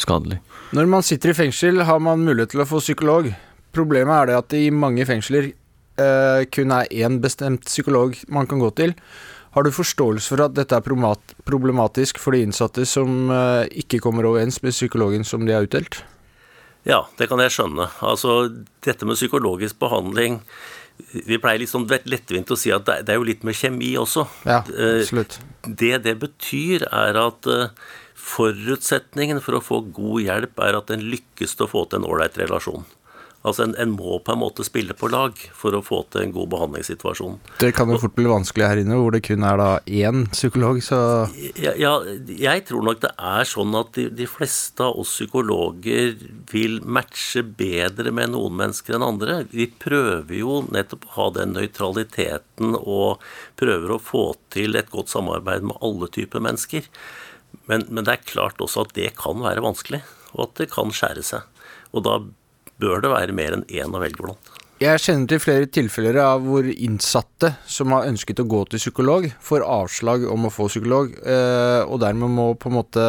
skadelig. 0.00 0.40
Når 0.72 0.88
man 0.88 1.04
sitter 1.04 1.34
i 1.34 1.36
fengsel, 1.36 1.84
har 1.84 2.00
man 2.00 2.24
mulighet 2.24 2.54
til 2.54 2.64
å 2.64 2.68
få 2.68 2.80
psykolog. 2.80 3.28
Problemet 3.74 4.14
er 4.16 4.30
det 4.30 4.38
at 4.38 4.56
i 4.56 4.70
mange 4.72 5.04
fengsler 5.04 5.50
uh, 6.00 6.42
kun 6.54 6.74
er 6.74 6.90
én 6.90 7.20
bestemt 7.22 7.68
psykolog 7.68 8.16
man 8.28 8.48
kan 8.50 8.62
gå 8.62 8.70
til. 8.78 8.94
Har 9.54 9.62
du 9.62 9.70
forståelse 9.70 10.32
for 10.32 10.42
at 10.42 10.56
dette 10.56 10.74
er 10.74 10.82
problematisk 11.46 12.18
for 12.18 12.34
de 12.34 12.42
innsatte 12.42 12.86
som 12.90 13.30
uh, 13.30 13.62
ikke 13.70 14.02
kommer 14.02 14.26
overens 14.26 14.58
med 14.64 14.74
psykologen 14.74 15.26
som 15.26 15.46
de 15.46 15.54
har 15.54 15.68
utdelt? 15.68 16.00
Ja, 16.84 17.04
det 17.18 17.30
kan 17.30 17.40
jeg 17.40 17.52
skjønne. 17.54 17.88
Altså, 18.04 18.48
dette 18.84 19.06
med 19.08 19.16
psykologisk 19.16 19.78
behandling 19.80 20.42
Vi 21.26 21.38
pleier 21.42 21.58
litt 21.58 21.72
sånn 21.72 21.88
lettvint 21.88 22.50
å 22.54 22.58
si 22.58 22.70
at 22.74 22.86
det 22.86 23.10
er 23.10 23.18
jo 23.18 23.26
litt 23.26 23.42
med 23.42 23.56
kjemi 23.58 23.96
også. 23.98 24.26
Ja, 24.46 24.60
absolutt. 24.62 25.40
Det 25.66 25.96
det 26.04 26.12
betyr, 26.22 26.84
er 26.86 27.18
at 27.18 27.48
eh, 27.50 27.72
forutsetningen 28.14 29.40
for 29.42 29.58
å 29.58 29.64
få 29.64 29.80
god 29.96 30.22
hjelp 30.22 30.62
er 30.62 30.78
at 30.78 30.92
en 30.94 31.02
lykkes 31.10 31.56
til 31.56 31.66
å 31.66 31.72
få 31.72 31.82
til 31.88 31.98
en 31.98 32.06
ålreit 32.12 32.38
relasjon. 32.38 32.86
Altså 33.44 33.66
en, 33.66 33.74
en, 33.76 33.90
må 33.92 34.16
på 34.24 34.32
en 34.32 34.40
måte 34.40 34.64
spille 34.64 34.94
på 34.96 35.10
lag 35.12 35.36
for 35.52 35.76
å 35.76 35.82
få 35.84 35.98
til 36.08 36.22
en 36.22 36.30
god 36.32 36.48
behandlingssituasjon. 36.54 37.34
Det 37.60 37.74
kan 37.76 37.90
jo 37.92 37.98
fort 38.00 38.14
bli 38.16 38.24
vanskelig 38.30 38.64
her 38.64 38.78
inne, 38.80 38.96
hvor 38.96 39.12
det 39.12 39.20
kun 39.26 39.44
er 39.44 39.58
da 39.60 39.66
én 39.84 40.22
psykolog, 40.32 40.78
så 40.84 40.98
ja, 41.60 41.74
ja, 41.76 41.90
jeg 42.24 42.62
tror 42.70 42.86
nok 42.86 43.02
det 43.02 43.10
er 43.12 43.48
sånn 43.48 43.76
at 43.76 43.90
de, 43.98 44.06
de, 44.16 44.28
fleste 44.30 44.86
av 44.86 44.96
oss 45.02 45.12
psykologer 45.12 46.14
vil 46.54 46.78
matche 46.88 47.42
bedre 47.44 48.14
med 48.16 48.32
noen 48.32 48.56
mennesker 48.62 48.96
enn 48.96 49.04
andre. 49.04 49.42
Vi 49.52 49.66
prøver 49.68 50.38
jo 50.38 50.62
nettopp 50.72 51.04
å 51.10 51.12
ha 51.18 51.26
den 51.36 51.52
nøytraliteten 51.58 52.78
og 52.80 53.20
prøver 53.60 53.92
å 53.92 54.00
få 54.00 54.24
til 54.54 54.80
et 54.80 54.88
godt 54.94 55.12
samarbeid 55.12 55.66
med 55.68 55.76
alle 55.84 56.08
typer 56.16 56.40
mennesker. 56.48 56.88
Men, 57.68 57.84
men 57.90 58.08
det 58.08 58.16
er 58.16 58.24
klart 58.32 58.64
også 58.64 58.86
at 58.86 58.96
det 58.96 59.12
kan 59.20 59.44
være 59.44 59.64
vanskelig, 59.64 60.00
og 60.32 60.46
at 60.48 60.56
det 60.62 60.70
kan 60.72 60.96
skjære 60.96 61.26
seg. 61.28 61.44
Og 61.92 62.08
da 62.08 62.16
bør 62.82 63.02
det 63.04 63.12
være 63.12 63.36
mer 63.36 63.58
enn 63.58 63.66
én 63.70 63.94
å 63.94 64.02
velge 64.02 64.22
blant. 64.22 64.52
Jeg 64.82 65.00
kjenner 65.00 65.30
til 65.30 65.38
flere 65.40 65.68
tilfeller 65.70 66.16
av 66.18 66.42
hvor 66.44 66.66
innsatte 66.66 67.52
som 67.70 67.92
har 67.94 68.08
ønsket 68.10 68.42
å 68.42 68.48
gå 68.50 68.64
til 68.68 68.82
psykolog, 68.82 69.28
får 69.40 69.62
avslag 69.62 70.26
om 70.28 70.48
å 70.48 70.52
få 70.52 70.66
psykolog, 70.66 71.14
eh, 71.22 71.82
og 71.86 72.00
dermed 72.02 72.34
må 72.34 72.48
på 72.58 72.72
en 72.72 72.78
måte 72.80 73.04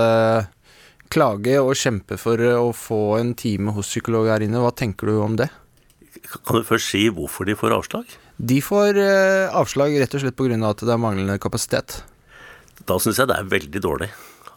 klage 1.11 1.57
og 1.61 1.73
kjempe 1.77 2.19
for 2.21 2.37
å 2.37 2.69
få 2.75 3.17
en 3.19 3.33
time 3.37 3.73
hos 3.75 3.89
psykolog 3.89 4.29
her 4.29 4.45
inne. 4.45 4.61
Hva 4.61 4.73
tenker 4.77 5.09
du 5.09 5.17
om 5.23 5.39
det? 5.41 5.49
Kan 6.45 6.61
du 6.61 6.67
først 6.67 6.93
si 6.93 7.07
hvorfor 7.13 7.49
de 7.49 7.57
får 7.57 7.75
avslag? 7.75 8.13
De 8.37 8.61
får 8.63 9.01
eh, 9.01 9.49
avslag 9.55 9.97
rett 9.99 10.15
og 10.17 10.23
slett 10.23 10.37
pga. 10.37 10.59
at 10.69 10.85
det 10.85 10.93
er 10.93 11.01
manglende 11.01 11.39
kapasitet. 11.41 12.03
Da 12.85 12.99
syns 12.99 13.17
jeg 13.17 13.29
det 13.31 13.37
er 13.41 13.51
veldig 13.51 13.81
dårlig. 13.81 14.09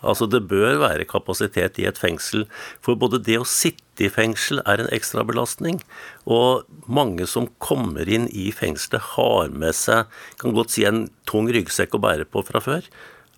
Altså 0.03 0.29
Det 0.31 0.45
bør 0.47 0.79
være 0.83 1.07
kapasitet 1.09 1.79
i 1.83 1.87
et 1.89 1.99
fengsel. 1.99 2.47
For 2.85 2.99
både 2.99 3.21
det 3.25 3.39
å 3.41 3.47
sitte 3.49 4.07
i 4.07 4.11
fengsel 4.13 4.63
er 4.65 4.83
en 4.83 4.91
ekstra 4.95 5.25
belastning, 5.27 5.81
og 6.25 6.69
mange 6.87 7.27
som 7.27 7.49
kommer 7.59 8.07
inn 8.07 8.29
i 8.31 8.51
fengselet 8.55 9.15
har 9.17 9.51
med 9.51 9.75
seg 9.75 10.07
kan 10.39 10.55
godt 10.55 10.75
si 10.77 10.87
en 10.87 11.09
tung 11.27 11.51
ryggsekk 11.51 11.99
å 11.99 12.03
bære 12.05 12.29
på 12.31 12.45
fra 12.47 12.63
før, 12.63 12.87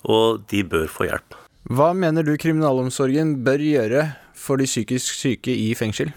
og 0.05 0.45
de 0.53 0.65
bør 0.65 0.91
få 0.93 1.09
hjelp. 1.09 1.37
Hva 1.71 1.93
mener 1.97 2.25
du 2.25 2.35
kriminalomsorgen 2.41 3.39
bør 3.45 3.65
gjøre 3.65 4.05
for 4.37 4.61
de 4.61 4.69
psykisk 4.69 5.17
syke 5.17 5.53
i 5.53 5.73
fengsel? 5.77 6.13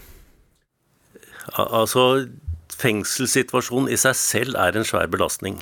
Altså, 1.54 2.26
Fengselssituasjonen 2.74 3.92
i 3.92 3.98
seg 4.00 4.16
selv 4.18 4.56
er 4.58 4.76
en 4.76 4.86
svær 4.88 5.06
belastning. 5.12 5.60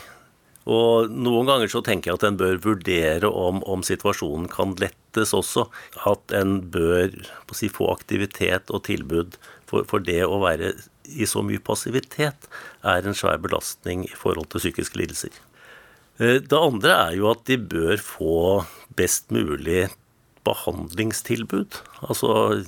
Og 0.71 1.11
noen 1.11 1.49
ganger 1.49 1.71
så 1.71 1.83
tenker 1.83 2.13
jeg 2.13 2.21
at 2.21 2.27
en 2.29 2.39
bør 2.39 2.61
vurdere 2.63 3.29
om, 3.29 3.63
om 3.67 3.83
situasjonen 3.87 4.47
kan 4.53 4.77
lettes 4.79 5.35
også. 5.35 5.67
At 6.09 6.35
en 6.39 6.61
bør 6.75 7.11
si, 7.57 7.71
få 7.73 7.91
aktivitet 7.93 8.71
og 8.71 8.85
tilbud. 8.87 9.39
For, 9.71 9.87
for, 9.89 10.05
det 10.05 10.21
å 10.27 10.39
være 10.43 10.75
i 11.09 11.27
så 11.27 11.43
mye 11.43 11.63
passivitet 11.65 12.47
er 12.87 13.07
en 13.09 13.17
svær 13.17 13.41
belastning 13.43 14.05
i 14.07 14.15
forhold 14.15 14.53
til 14.53 14.63
psykiske 14.63 15.01
lidelser. 15.01 15.35
Eh, 16.21 16.39
det 16.45 16.59
andre 16.59 16.99
er 17.09 17.19
jo 17.19 17.31
at 17.33 17.43
de 17.49 17.59
bør 17.59 17.97
få 17.99 18.37
best 18.99 19.33
mulig 19.35 19.89
behandlingstilbud. 20.47 21.81
Altså 22.07 22.63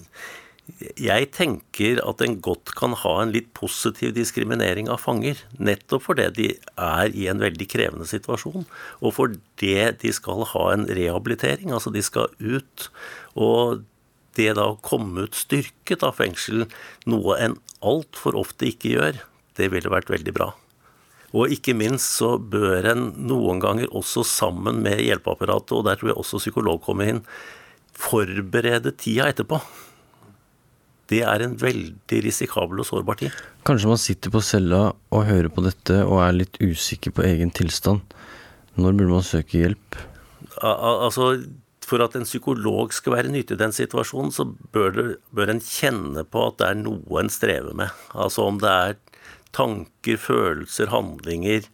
jeg 0.97 1.27
tenker 1.37 1.99
at 2.09 2.23
en 2.25 2.39
godt 2.41 2.73
kan 2.79 2.95
ha 2.97 3.13
en 3.21 3.33
litt 3.35 3.51
positiv 3.57 4.15
diskriminering 4.17 4.89
av 4.89 5.03
fanger. 5.03 5.43
Nettopp 5.61 6.07
fordi 6.07 6.29
de 6.39 6.47
er 6.81 7.13
i 7.13 7.27
en 7.29 7.43
veldig 7.43 7.67
krevende 7.69 8.09
situasjon, 8.09 8.65
og 9.05 9.15
fordi 9.17 9.77
de 10.01 10.15
skal 10.17 10.47
ha 10.55 10.65
en 10.73 10.89
rehabilitering. 10.89 11.75
Altså 11.75 11.93
de 11.93 12.01
skal 12.05 12.33
ut. 12.41 12.89
Og 13.37 13.85
det 14.39 14.55
da 14.57 14.71
å 14.73 14.81
komme 14.83 15.29
ut 15.29 15.37
styrket 15.37 16.03
av 16.07 16.17
fengsel, 16.17 16.65
noe 17.05 17.39
en 17.45 17.61
altfor 17.85 18.39
ofte 18.41 18.73
ikke 18.73 18.97
gjør, 18.97 19.21
det 19.61 19.69
ville 19.71 19.93
vært 19.93 20.11
veldig 20.11 20.35
bra. 20.35 20.51
Og 21.35 21.53
ikke 21.53 21.75
minst 21.77 22.17
så 22.23 22.39
bør 22.39 22.89
en 22.95 23.09
noen 23.29 23.61
ganger 23.61 23.91
også 23.93 24.25
sammen 24.27 24.81
med 24.87 25.03
hjelpeapparatet, 25.05 25.77
og 25.77 25.87
der 25.87 26.01
tror 26.01 26.15
jeg 26.15 26.23
også 26.23 26.41
psykolog 26.41 26.81
kommer 26.87 27.11
inn, 27.11 27.27
forberede 27.95 28.95
tida 28.99 29.29
etterpå 29.31 29.61
det 31.13 31.21
er 31.27 31.45
en 31.45 31.57
veldig 31.61 32.21
risikabel 32.25 32.81
og 32.81 32.89
sårbar 32.89 33.19
tid. 33.21 33.35
Kanskje 33.69 33.91
man 33.91 34.01
sitter 34.01 34.33
på 34.33 34.43
cella 34.45 34.87
og 35.13 35.27
hører 35.29 35.51
på 35.53 35.65
dette 35.67 36.01
og 36.07 36.23
er 36.25 36.39
litt 36.39 36.57
usikker 36.63 37.15
på 37.17 37.27
egen 37.29 37.53
tilstand. 37.55 38.01
Når 38.81 38.97
burde 38.97 39.13
man 39.13 39.27
søke 39.27 39.61
hjelp? 39.61 39.99
Al 40.65 41.05
altså, 41.09 41.35
For 41.85 42.01
at 42.01 42.17
en 42.17 42.25
psykolog 42.25 42.95
skal 42.97 43.19
være 43.19 43.33
nyttig 43.33 43.59
i 43.59 43.61
den 43.61 43.75
situasjonen, 43.77 44.33
så 44.33 44.47
bør, 44.73 44.95
det, 44.97 45.09
bør 45.37 45.53
en 45.53 45.61
kjenne 45.61 46.25
på 46.25 46.47
at 46.49 46.63
det 46.63 46.71
er 46.71 46.81
noe 46.81 47.21
en 47.21 47.33
strever 47.33 47.77
med. 47.77 47.93
Altså 48.17 48.47
om 48.49 48.61
det 48.63 48.71
er 48.73 48.97
tanker, 49.55 50.17
følelser, 50.19 50.91
handlinger 50.91 51.69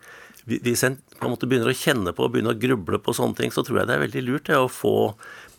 Hvis 0.51 0.83
en 0.85 0.99
på 1.21 1.29
en 1.29 1.35
måte 1.35 1.47
begynner 1.47 1.71
å 1.71 1.77
kjenne 1.77 2.13
på 2.17 2.25
og 2.25 2.33
begynner 2.33 2.57
å 2.57 2.61
gruble 2.61 2.99
på 3.05 3.13
sånne 3.13 3.37
ting, 3.37 3.51
så 3.53 3.63
tror 3.63 3.83
jeg 3.83 3.91
det 3.91 3.97
er 3.99 4.05
veldig 4.07 4.23
lurt 4.25 4.47
det, 4.49 4.57
å 4.57 4.71
få 4.73 5.13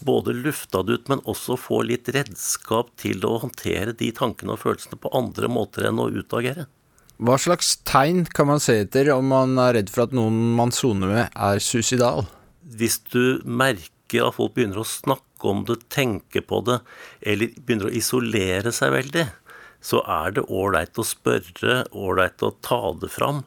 både 0.06 0.36
lufta 0.36 0.82
det 0.84 1.00
ut, 1.00 1.10
men 1.12 1.24
også 1.30 1.58
få 1.60 1.82
litt 1.88 2.10
redskap 2.14 2.92
til 3.02 3.24
å 3.28 3.38
håndtere 3.44 3.96
de 3.98 4.12
tankene 4.16 4.56
og 4.56 4.62
følelsene 4.64 5.00
på 5.02 5.12
andre 5.18 5.50
måter 5.52 5.90
enn 5.90 6.02
å 6.02 6.10
utagere. 6.12 6.68
Hva 7.22 7.38
slags 7.38 7.76
tegn 7.86 8.24
kan 8.34 8.50
man 8.50 8.62
se 8.64 8.80
etter 8.82 9.12
om 9.14 9.28
man 9.30 9.60
er 9.62 9.76
redd 9.78 9.92
for 9.94 10.08
at 10.08 10.16
noen 10.18 10.56
man 10.58 10.74
soner 10.74 11.12
med, 11.12 11.36
er 11.38 11.62
suicidal? 11.62 12.26
Hvis 12.66 12.98
du 13.14 13.44
merker 13.46 14.26
at 14.26 14.38
folk 14.40 14.56
begynner 14.56 14.82
å 14.82 14.88
snakke 14.88 15.52
om 15.52 15.62
det, 15.68 15.78
tenke 15.94 16.42
på 16.42 16.64
det, 16.66 16.80
eller 17.22 17.54
begynner 17.62 17.92
å 17.92 17.96
isolere 18.02 18.74
seg 18.74 18.96
veldig, 18.96 19.28
så 19.82 20.02
er 20.06 20.34
det 20.34 20.48
ålreit 20.50 20.98
å 20.98 21.06
spørre, 21.06 21.84
ålreit 21.94 22.42
å 22.46 22.54
ta 22.66 22.82
det 23.02 23.10
fram. 23.14 23.44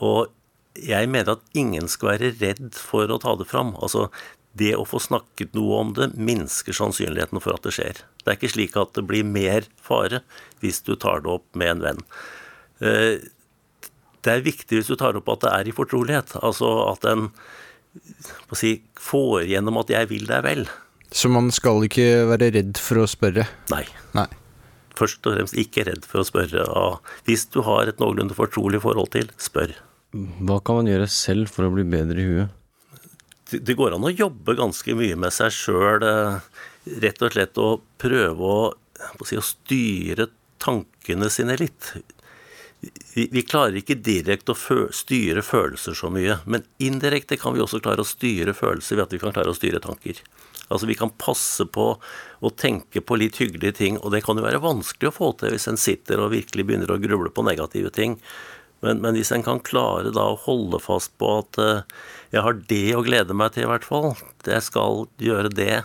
Og 0.00 0.32
jeg 0.80 1.08
mener 1.10 1.34
at 1.34 1.56
ingen 1.56 1.88
skal 1.90 2.14
være 2.14 2.34
redd 2.40 2.76
for 2.76 3.10
å 3.10 3.18
ta 3.20 3.34
det 3.36 3.48
fram. 3.50 3.74
Altså, 3.80 4.08
det 4.58 4.72
å 4.74 4.86
få 4.88 4.98
snakket 5.02 5.54
noe 5.54 5.78
om 5.84 5.92
det 5.94 6.10
minsker 6.18 6.74
sannsynligheten 6.74 7.42
for 7.42 7.54
at 7.54 7.66
det 7.66 7.74
skjer. 7.76 8.02
Det 8.20 8.32
er 8.32 8.38
ikke 8.38 8.52
slik 8.54 8.78
at 8.80 8.94
det 8.98 9.06
blir 9.06 9.26
mer 9.26 9.68
fare 9.82 10.22
hvis 10.62 10.82
du 10.86 10.96
tar 10.98 11.22
det 11.24 11.30
opp 11.36 11.46
med 11.58 11.76
en 11.76 11.84
venn. 11.84 12.02
Eh, 12.82 13.22
det 14.20 14.32
er 14.34 14.44
viktig 14.44 14.80
hvis 14.80 14.90
du 14.90 14.98
tar 15.00 15.16
opp 15.16 15.30
at 15.32 15.46
det 15.46 15.54
er 15.54 15.70
i 15.70 15.76
fortrolighet. 15.76 16.34
Altså 16.42 16.72
at 16.90 17.06
en 17.08 17.30
si, 18.54 18.80
får 18.98 19.46
gjennom 19.50 19.80
at 19.80 19.90
'jeg 19.90 20.08
vil 20.10 20.26
deg 20.26 20.44
vel'. 20.44 20.68
Så 21.10 21.28
man 21.30 21.50
skal 21.50 21.82
ikke 21.82 22.26
være 22.30 22.52
redd 22.54 22.78
for 22.78 23.02
å 23.02 23.08
spørre? 23.10 23.46
Nei. 23.70 23.86
Nei. 24.14 24.28
Først 24.94 25.26
og 25.26 25.34
fremst 25.34 25.56
ikke 25.58 25.86
redd 25.88 26.04
for 26.04 26.20
å 26.20 26.26
spørre. 26.28 26.66
Hvis 27.24 27.46
du 27.50 27.62
har 27.62 27.88
et 27.88 27.98
noenlunde 27.98 28.36
fortrolig 28.36 28.82
forhold 28.82 29.10
til, 29.10 29.30
spør. 29.38 29.74
Hva 30.12 30.60
kan 30.62 30.82
man 30.82 30.90
gjøre 30.90 31.08
selv 31.08 31.48
for 31.48 31.66
å 31.66 31.72
bli 31.74 31.86
bedre 31.86 32.20
i 32.20 32.26
huet? 32.26 32.59
Det 33.50 33.76
går 33.78 33.96
an 33.96 34.06
å 34.06 34.12
jobbe 34.12 34.56
ganske 34.58 34.94
mye 34.98 35.16
med 35.18 35.34
seg 35.34 35.52
sjøl. 35.54 36.06
Eh, 36.06 36.38
rett 37.04 37.22
og 37.22 37.34
slett 37.34 37.60
å 37.60 37.74
prøve 38.00 38.54
å, 38.54 38.60
si, 39.26 39.38
å 39.38 39.44
styre 39.44 40.30
tankene 40.60 41.30
sine 41.32 41.56
litt. 41.60 41.92
Vi, 42.80 43.26
vi 43.32 43.42
klarer 43.44 43.76
ikke 43.80 43.98
direkte 44.00 44.54
å 44.54 44.58
fø, 44.58 44.86
styre 44.94 45.42
følelser 45.44 45.96
så 45.96 46.08
mye, 46.12 46.38
men 46.48 46.64
indirekte 46.80 47.36
kan 47.40 47.52
vi 47.52 47.60
også 47.60 47.82
klare 47.84 48.04
å 48.04 48.08
styre 48.08 48.54
følelser 48.56 48.96
ved 48.96 49.08
at 49.08 49.16
vi 49.16 49.20
kan 49.20 49.34
klare 49.36 49.52
å 49.52 49.56
styre 49.56 49.82
tanker. 49.84 50.22
Altså 50.70 50.86
Vi 50.86 50.94
kan 50.94 51.10
passe 51.18 51.66
på 51.66 51.86
å 52.40 52.50
tenke 52.54 53.02
på 53.02 53.18
litt 53.18 53.40
hyggelige 53.42 53.76
ting, 53.82 53.98
og 53.98 54.14
det 54.14 54.22
kan 54.24 54.38
jo 54.38 54.46
være 54.46 54.62
vanskelig 54.62 55.10
å 55.10 55.16
få 55.16 55.32
til 55.40 55.52
hvis 55.52 55.68
en 55.68 55.80
sitter 55.80 56.22
og 56.22 56.32
virkelig 56.32 56.64
begynner 56.66 56.94
å 56.94 57.00
gruble 57.02 57.32
på 57.34 57.44
negative 57.44 57.90
ting. 57.92 58.16
Men, 58.80 59.02
men 59.02 59.18
hvis 59.18 59.32
en 59.34 59.44
kan 59.44 59.60
klare 59.60 60.12
da 60.14 60.30
å 60.30 60.38
holde 60.46 60.80
fast 60.80 61.12
på 61.20 61.32
at 61.42 61.58
eh, 61.60 61.82
jeg 62.30 62.44
har 62.46 62.60
det 62.70 62.84
å 62.96 63.02
glede 63.06 63.34
meg 63.36 63.54
til, 63.54 63.66
i 63.66 63.70
hvert 63.70 63.86
fall, 63.86 64.12
jeg 64.46 64.62
skal 64.66 65.04
gjøre 65.22 65.50
det, 65.54 65.82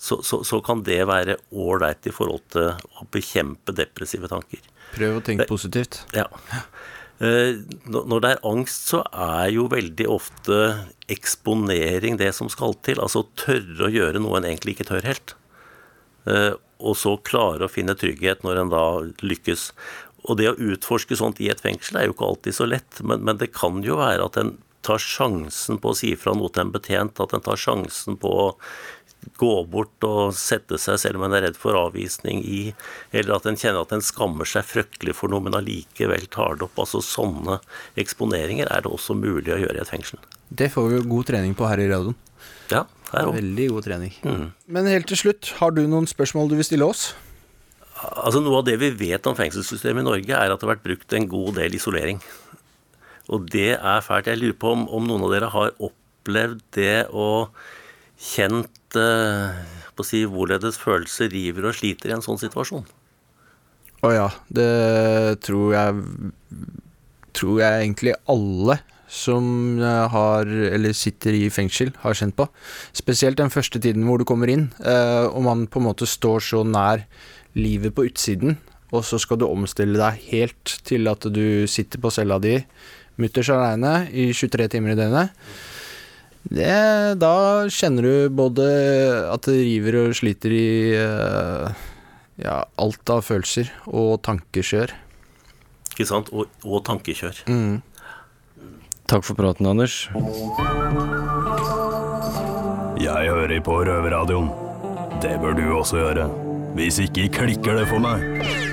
så, 0.00 0.20
så, 0.24 0.40
så 0.46 0.60
kan 0.64 0.84
det 0.86 1.02
være 1.10 1.36
ålreit 1.52 2.06
i 2.08 2.14
forhold 2.14 2.46
til 2.54 2.70
å 2.72 3.08
bekjempe 3.12 3.74
depressive 3.76 4.30
tanker. 4.32 4.62
Prøv 4.94 5.18
å 5.18 5.24
tenke 5.26 5.46
positivt. 5.50 6.00
Ja. 6.16 6.24
Eh, 7.20 7.58
når 7.90 8.22
det 8.24 8.30
er 8.32 8.46
angst, 8.48 8.88
så 8.94 9.02
er 9.12 9.50
jo 9.52 9.66
veldig 9.70 10.06
ofte 10.08 10.60
eksponering 11.12 12.16
det 12.16 12.30
som 12.38 12.48
skal 12.48 12.72
til. 12.86 13.02
Altså 13.02 13.26
tørre 13.36 13.90
å 13.90 13.92
gjøre 13.92 14.22
noe 14.24 14.40
en 14.40 14.48
egentlig 14.48 14.78
ikke 14.78 14.88
tør 14.94 15.04
helt. 15.10 15.36
Eh, 16.24 16.54
Og 16.80 16.96
så 16.96 17.12
klare 17.20 17.66
å 17.66 17.72
finne 17.72 17.92
trygghet 17.92 18.40
når 18.40 18.62
en 18.62 18.70
da 18.72 18.84
lykkes. 19.20 19.66
Og 20.24 20.38
det 20.40 20.48
å 20.48 20.56
utforske 20.56 21.16
sånt 21.18 21.40
i 21.44 21.50
et 21.52 21.60
fengsel 21.60 21.98
er 22.00 22.06
jo 22.08 22.14
ikke 22.16 22.30
alltid 22.30 22.56
så 22.56 22.64
lett, 22.68 23.02
men, 23.04 23.20
men 23.20 23.36
det 23.36 23.50
kan 23.52 23.82
jo 23.84 23.98
være 24.00 24.24
at 24.24 24.38
en 24.40 24.54
tar 24.86 25.02
sjansen 25.02 25.80
på 25.80 25.92
å 25.92 25.96
si 25.98 26.14
fra 26.18 26.32
noe 26.36 26.52
til 26.52 26.66
en 26.66 26.72
betjent, 26.74 27.20
at 27.20 27.34
en 27.36 27.44
tar 27.44 27.60
sjansen 27.60 28.16
på 28.20 28.32
å 28.46 28.48
gå 29.36 29.52
bort 29.68 30.04
og 30.06 30.32
sette 30.36 30.78
seg 30.80 30.98
selv 31.00 31.20
om 31.20 31.26
en 31.26 31.34
er 31.36 31.44
redd 31.44 31.58
for 31.60 31.76
avvisning 31.76 32.40
i, 32.40 32.60
eller 33.12 33.36
at 33.36 33.48
en 33.48 33.58
kjenner 33.58 33.82
at 33.82 33.92
en 33.92 34.04
skammer 34.04 34.48
seg 34.48 34.64
fryktelig 34.64 35.16
for 35.18 35.32
noe, 35.32 35.44
men 35.44 35.56
allikevel 35.58 36.24
tar 36.32 36.56
det 36.56 36.66
opp. 36.68 36.80
Altså 36.80 37.02
Sånne 37.04 37.58
eksponeringer 38.00 38.70
er 38.72 38.84
det 38.84 38.92
også 38.92 39.16
mulig 39.18 39.52
å 39.52 39.60
gjøre 39.60 39.76
i 39.78 39.84
et 39.84 39.92
fengsel. 39.92 40.20
Det 40.48 40.70
får 40.72 40.88
vi 40.88 40.98
jo 40.98 41.08
god 41.12 41.32
trening 41.32 41.56
på 41.58 41.68
her 41.68 41.82
i 41.82 41.88
radioen. 41.90 42.16
Ja, 42.70 42.84
her 43.12 43.28
også. 43.28 43.40
Veldig 43.40 43.66
god 43.74 43.88
trening. 43.88 44.14
Mm. 44.24 44.46
Men 44.72 44.88
helt 44.90 45.10
til 45.10 45.20
slutt, 45.20 45.52
har 45.60 45.74
du 45.76 45.82
noen 45.84 46.08
spørsmål 46.10 46.50
du 46.50 46.56
vil 46.60 46.66
stille 46.66 46.88
oss? 46.88 47.10
Altså 48.00 48.40
Noe 48.40 48.62
av 48.62 48.64
det 48.64 48.78
vi 48.80 48.88
vet 48.96 49.26
om 49.28 49.36
fengselssystemet 49.36 50.00
i 50.00 50.06
Norge, 50.06 50.36
er 50.36 50.52
at 50.52 50.60
det 50.60 50.64
har 50.64 50.76
vært 50.76 50.86
brukt 50.86 51.16
en 51.16 51.26
god 51.28 51.58
del 51.60 51.76
isolering. 51.76 52.22
Og 53.30 53.46
det 53.52 53.74
er 53.78 54.04
fælt. 54.04 54.30
Jeg 54.30 54.40
lurer 54.40 54.58
på 54.58 54.72
om, 54.74 54.86
om 54.90 55.06
noen 55.06 55.26
av 55.26 55.34
dere 55.34 55.50
har 55.52 55.74
opplevd 55.78 56.62
det 56.76 56.96
og 57.14 57.54
kjent 58.20 58.98
eh, 58.98 59.60
på 59.94 60.04
å 60.04 60.06
si, 60.06 60.24
hvorledes 60.28 60.80
følelser 60.80 61.30
river 61.32 61.70
og 61.70 61.76
sliter 61.78 62.10
i 62.10 62.16
en 62.16 62.24
sånn 62.24 62.40
situasjon. 62.40 62.86
Å 64.00 64.12
ja, 64.14 64.28
det 64.48 64.70
tror 65.44 65.74
jeg 65.76 66.06
Tror 67.36 67.60
jeg 67.60 67.82
egentlig 67.84 68.12
alle 68.32 68.74
som 69.10 69.44
eh, 69.78 70.06
har, 70.10 70.48
eller 70.50 70.94
sitter 70.98 71.36
i 71.38 71.44
fengsel, 71.52 71.92
har 72.02 72.16
kjent 72.18 72.34
på. 72.38 72.48
Spesielt 72.96 73.38
den 73.38 73.52
første 73.54 73.78
tiden 73.82 74.02
hvor 74.06 74.18
du 74.18 74.26
kommer 74.26 74.50
inn, 74.50 74.68
eh, 74.82 75.26
og 75.30 75.44
man 75.46 75.62
på 75.70 75.78
en 75.78 75.86
måte 75.86 76.08
står 76.10 76.42
så 76.42 76.64
nær 76.66 77.04
livet 77.54 77.94
på 77.94 78.08
utsiden, 78.08 78.58
og 78.90 79.06
så 79.06 79.20
skal 79.22 79.38
du 79.38 79.46
omstille 79.46 79.94
deg 79.98 80.26
helt 80.32 80.74
til 80.86 81.06
at 81.10 81.26
du 81.30 81.70
sitter 81.70 82.02
på 82.02 82.10
cella 82.14 82.40
di 82.42 82.56
mutters 83.22 83.50
aleine 83.52 84.06
i 84.12 84.30
23 84.32 84.70
timer 84.72 84.94
i 84.94 84.98
døgnet. 84.98 85.36
Det, 86.40 86.72
da 87.20 87.34
kjenner 87.68 88.06
du 88.06 88.32
både 88.32 88.64
at 89.28 89.44
det 89.44 89.58
river 89.60 89.98
og 90.06 90.16
sliter 90.16 90.54
i 90.56 90.70
uh, 90.96 91.68
ja, 92.40 92.62
alt 92.80 93.12
av 93.12 93.22
følelser 93.26 93.68
og 93.86 94.22
tankekjør. 94.24 94.94
Ikke 95.92 96.08
sant? 96.08 96.32
Og, 96.32 96.48
og 96.64 96.80
tankekjør. 96.88 97.44
Mm. 97.50 97.82
Takk 99.10 99.26
for 99.26 99.36
praten, 99.36 99.68
Anders. 99.68 100.06
Jeg 103.00 103.32
hører 103.32 103.60
på 103.64 103.80
Røverradioen. 103.84 104.50
Det 105.20 105.36
bør 105.42 105.56
du 105.58 105.64
også 105.76 106.00
gjøre. 106.00 106.28
Hvis 106.78 107.02
ikke 107.02 107.28
klikker 107.40 107.82
det 107.82 107.88
for 107.90 108.00
meg. 108.00 108.69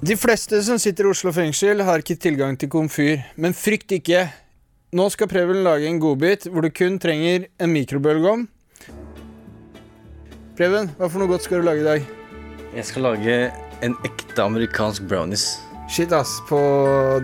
De 0.00 0.16
fleste 0.16 0.62
som 0.64 0.78
sitter 0.80 1.04
i 1.04 1.10
Oslo 1.12 1.32
fengsel, 1.34 1.82
har 1.84 2.00
ikke 2.00 2.16
tilgang 2.20 2.56
til 2.58 2.70
komfyr. 2.72 3.20
Men 3.36 3.52
frykt 3.56 3.92
ikke. 3.98 4.24
Nå 4.96 5.06
skal 5.12 5.28
Preben 5.30 5.60
lage 5.62 5.86
en 5.86 6.00
godbit 6.02 6.48
hvor 6.50 6.64
du 6.64 6.70
kun 6.74 6.96
trenger 7.02 7.44
en 7.60 7.70
mikrobølgeovn. 7.74 8.46
Preben, 10.58 10.88
hva 10.98 11.08
for 11.08 11.20
noe 11.22 11.30
godt 11.30 11.44
skal 11.46 11.60
du 11.60 11.68
lage 11.68 11.84
i 11.84 11.86
dag? 11.86 12.08
Jeg 12.74 12.86
skal 12.88 13.06
lage 13.06 13.36
en 13.84 13.94
ekte 14.06 14.42
amerikansk 14.44 15.04
brownies. 15.10 15.44
Shit, 15.90 16.12
ass, 16.14 16.36
på 16.48 16.58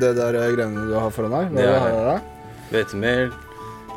det 0.02 0.12
der 0.18 0.36
greiene 0.54 0.86
du 0.90 0.94
har 0.98 1.10
foran 1.14 1.32
deg. 1.34 1.50
Hva 1.52 1.56
Det 1.56 1.66
er- 1.66 1.80
har 1.80 1.90
du 1.90 2.04
da? 2.06 2.20
Hvetemel, 2.70 3.32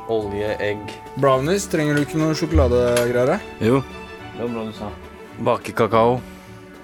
olje, 0.07 0.55
egg 0.61 0.91
Brownies, 1.17 1.65
trenger 1.67 1.95
du 1.95 2.01
ikke 2.05 2.17
noe 2.21 2.35
sjokoladegreier? 2.35 3.39
Jo, 3.61 3.81
det 3.81 4.41
var 4.41 4.47
bra 4.53 4.65
du 4.65 4.73
sa. 4.73 4.91
Bake 5.39 5.73
kakao. 5.73 6.21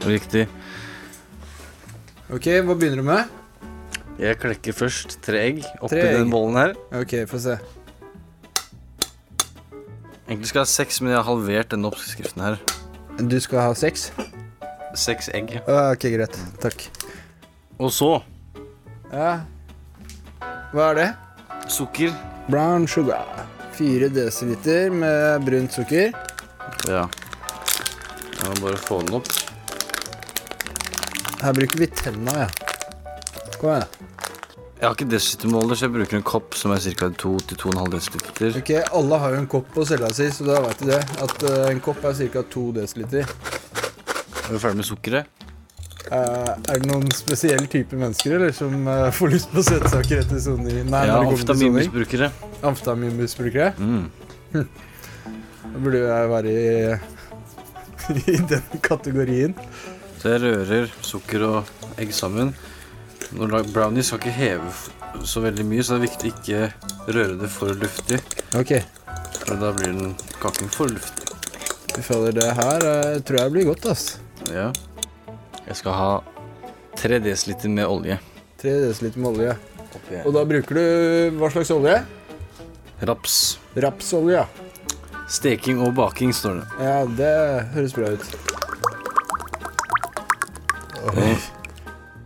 Riktig. 0.05 0.47
Ok, 2.33 2.47
hva 2.65 2.73
begynner 2.75 3.01
du 3.01 3.05
med? 3.05 3.33
Jeg 4.19 4.37
klekker 4.39 4.73
først 4.75 5.17
tre 5.25 5.41
egg 5.49 5.59
oppi 5.83 5.99
egg. 5.99 6.13
den 6.17 6.31
bollen 6.31 6.55
her. 6.57 6.73
Ok, 6.95 7.13
få 7.29 7.39
se. 7.43 7.57
Egentlig 10.25 10.47
skal 10.49 10.63
jeg 10.63 10.65
ha 10.65 10.71
seks, 10.71 11.01
men 11.03 11.11
jeg 11.13 11.19
har 11.19 11.27
halvert 11.27 11.69
denne 11.75 11.91
oppskriften 11.91 12.41
her. 12.41 12.55
Du 13.19 13.35
skal 13.43 13.61
ha 13.61 13.73
seks? 13.77 14.07
Seks 14.97 15.29
egg. 15.35 15.57
Ah, 15.67 15.91
Ok, 15.93 16.07
greit. 16.15 16.37
Takk. 16.63 16.87
Og 17.79 17.91
så 17.91 18.21
Ja. 19.11 19.41
Hva 20.73 20.89
er 20.91 20.95
det? 20.95 21.09
sukker. 21.67 22.11
Brown 22.49 22.87
sugar. 22.87 23.25
Fire 23.73 24.09
desiliter 24.09 24.89
med 24.91 25.45
brunt 25.45 25.73
sukker. 25.73 26.11
Ja. 26.87 27.07
Jeg 28.39 28.47
må 28.49 28.55
bare 28.61 28.77
få 28.77 29.01
den 29.05 29.15
opp. 29.15 29.27
Her 31.45 31.53
bruker 31.53 31.77
vi 31.79 31.87
tenna, 31.93 32.31
ja. 32.39 32.47
Kom 33.61 33.69
igjen. 33.69 34.05
Jeg 34.75 34.87
har 34.89 34.95
ikke 34.95 35.05
desilitermåler, 35.11 35.77
så 35.77 35.85
jeg 35.85 35.93
bruker 35.93 36.17
en 36.17 36.23
kopp 36.25 36.55
som 36.57 36.73
er 36.73 36.81
ca. 36.81 37.07
2-2,5 37.21 37.91
dl. 37.93 38.57
Ok, 38.59 38.71
Alle 38.97 39.19
har 39.21 39.35
jo 39.35 39.41
en 39.43 39.47
kopp 39.53 39.69
på 39.75 39.85
cella 39.85 40.09
si, 40.13 40.25
så 40.33 40.47
da 40.47 40.57
vet 40.65 40.81
du 40.81 40.89
det. 40.89 40.99
At 41.23 41.45
eh, 41.45 41.69
en 41.69 41.83
kopp 41.85 42.01
er 42.09 42.17
ca. 42.33 42.43
2 42.55 42.65
dl. 42.75 43.21
Er 43.21 44.49
du 44.49 44.57
ferdig 44.57 44.81
med 44.81 44.89
sukkeret? 44.89 45.45
Uh, 46.05 46.51
er 46.69 46.81
det 46.81 46.89
noen 46.89 47.07
spesiell 47.17 47.63
type 47.69 47.97
mennesker 47.97 48.35
eller 48.35 48.51
som 48.53 48.73
uh, 48.85 49.07
får 49.13 49.31
lyst 49.33 49.53
på 49.53 49.63
søtsaker 49.65 50.21
etter 50.21 50.41
soning? 50.43 50.83
Nei, 50.89 51.05
Ja, 51.09 51.21
amfetaminmisbrukere. 51.21 52.29
Amfetaminmisbrukere? 52.61 53.71
Mm. 53.77 54.65
Da 55.63 55.77
burde 55.77 56.03
jeg 56.03 56.29
være 56.33 56.53
i, 56.53 56.67
i 58.35 58.37
den 58.53 58.85
kategorien. 58.85 59.57
Jeg 60.25 60.41
rører 60.41 60.87
sukker 61.05 61.43
og 61.45 61.67
egg 62.01 62.09
sammen. 62.17 62.47
Når 63.35 63.45
du 63.45 63.53
lager 63.53 64.01
skal 64.01 64.17
ikke 64.23 64.31
heve 64.33 64.71
så 65.23 65.41
veldig 65.43 65.65
mye, 65.69 65.83
så 65.85 65.95
det 65.95 65.99
er 65.99 66.05
viktig 66.07 66.31
ikke 66.31 67.13
røre 67.13 67.35
det 67.37 67.49
for 67.53 67.77
luftig. 67.77 68.17
Ok, 68.57 68.73
For 69.45 69.59
da 69.61 69.69
blir 69.75 69.93
den 69.93 70.15
kaken 70.41 70.71
for 70.73 70.89
luftig. 70.89 71.29
fy 71.93 72.01
fader, 72.01 72.31
det 72.33 72.47
her 72.57 72.87
eh, 72.89 73.19
tror 73.21 73.39
jeg 73.39 73.51
blir 73.53 73.65
godt, 73.69 73.85
ass. 73.85 74.17
Ja. 74.49 74.71
Jeg 75.67 75.77
skal 75.77 75.93
ha 75.93 76.09
3 76.97 77.21
dl 77.21 77.69
med 77.69 77.85
olje. 77.85 78.17
3 78.61 78.73
dl 78.81 79.05
med 79.15 79.29
olje. 79.29 79.55
Og 80.25 80.33
da 80.33 80.43
bruker 80.43 80.75
du 80.75 81.37
hva 81.37 81.53
slags 81.53 81.71
olje? 81.71 82.01
Raps. 83.05 83.59
Rapsolje, 83.77 84.41
ja. 84.41 84.45
Steking 85.29 85.85
og 85.85 85.93
baking, 85.95 86.33
står 86.33 86.63
det. 86.63 86.67
Ja, 86.81 86.99
det 87.05 87.33
høres 87.77 87.93
bra 87.93 88.09
ut. 88.17 88.54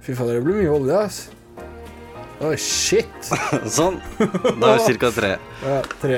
Fy 0.09 0.15
fader, 0.17 0.39
det 0.39 0.41
blir 0.41 0.55
mye 0.57 0.69
olje, 0.73 0.99
ass. 1.05 1.17
Oi, 2.41 2.55
shit. 2.57 3.27
Sånn. 3.77 3.99
Da 4.17 4.71
er 4.71 4.79
det 4.81 4.95
ca. 4.97 5.11
tre. 5.13 5.29
Ja, 5.69 5.75
tre. 6.01 6.17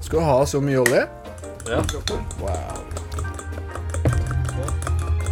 Skal 0.00 0.16
du 0.16 0.24
ha 0.24 0.36
så 0.48 0.62
mye 0.64 0.78
olje? 0.80 1.02
Ja. 1.68 1.82
Wow. 2.40 2.80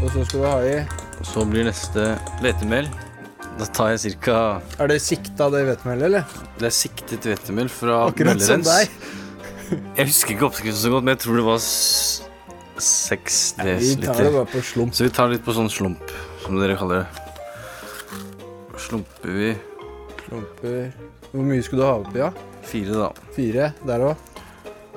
Og 0.03 0.13
så 0.13 0.27
skal 0.29 0.37
du 0.37 0.45
ha 0.45 0.53
i 0.61 0.77
Så 1.25 1.47
blir 1.49 1.65
neste 1.71 2.05
hvetemel. 2.45 2.93
Da 3.57 3.71
tar 3.73 3.95
jeg 3.95 4.21
ca. 4.29 4.37
Er 4.77 4.93
det 4.93 5.01
sikta 5.07 5.49
det 5.57 5.65
hvetemelet, 5.71 6.11
eller? 6.11 6.39
Det 6.61 6.69
er 6.69 6.79
siktet 6.83 7.25
hvetemel 7.33 7.73
fra 7.73 8.03
Akkurat 8.11 8.45
som 8.45 8.61
Møllerens. 8.61 8.93
deg. 8.93 9.81
Jeg 10.03 10.13
husker 10.13 10.37
ikke 10.37 10.51
oppskriften 10.53 10.85
så 10.85 10.93
godt, 10.99 11.09
men 11.09 11.17
jeg 11.17 11.25
tror 11.25 11.41
det 11.41 11.49
var 11.49 11.65
6 12.83 13.55
dl. 13.63 13.73
Vi 13.81 13.95
tar 14.05 14.21
det 14.21 14.33
bare 14.33 14.49
på 14.51 14.61
slump. 14.63 14.95
Så 14.95 15.07
vi 15.07 15.13
tar 15.17 15.33
litt 15.33 15.45
på 15.47 15.55
sånn 15.57 15.71
slump, 15.73 16.13
som 16.47 16.59
dere 16.61 16.77
kaller 16.79 17.03
det. 17.03 17.07
Slumper 18.87 19.33
vi 19.35 19.55
Slumper. 20.27 20.93
Hvor 21.33 21.43
mye 21.47 21.63
skulle 21.65 21.83
du 21.83 21.87
ha 21.89 21.97
oppi, 22.01 22.21
ja? 22.23 22.31
fire, 22.67 22.95
da. 22.99 23.11
Fire 23.35 23.71
der 23.87 24.05
òg. 24.09 24.33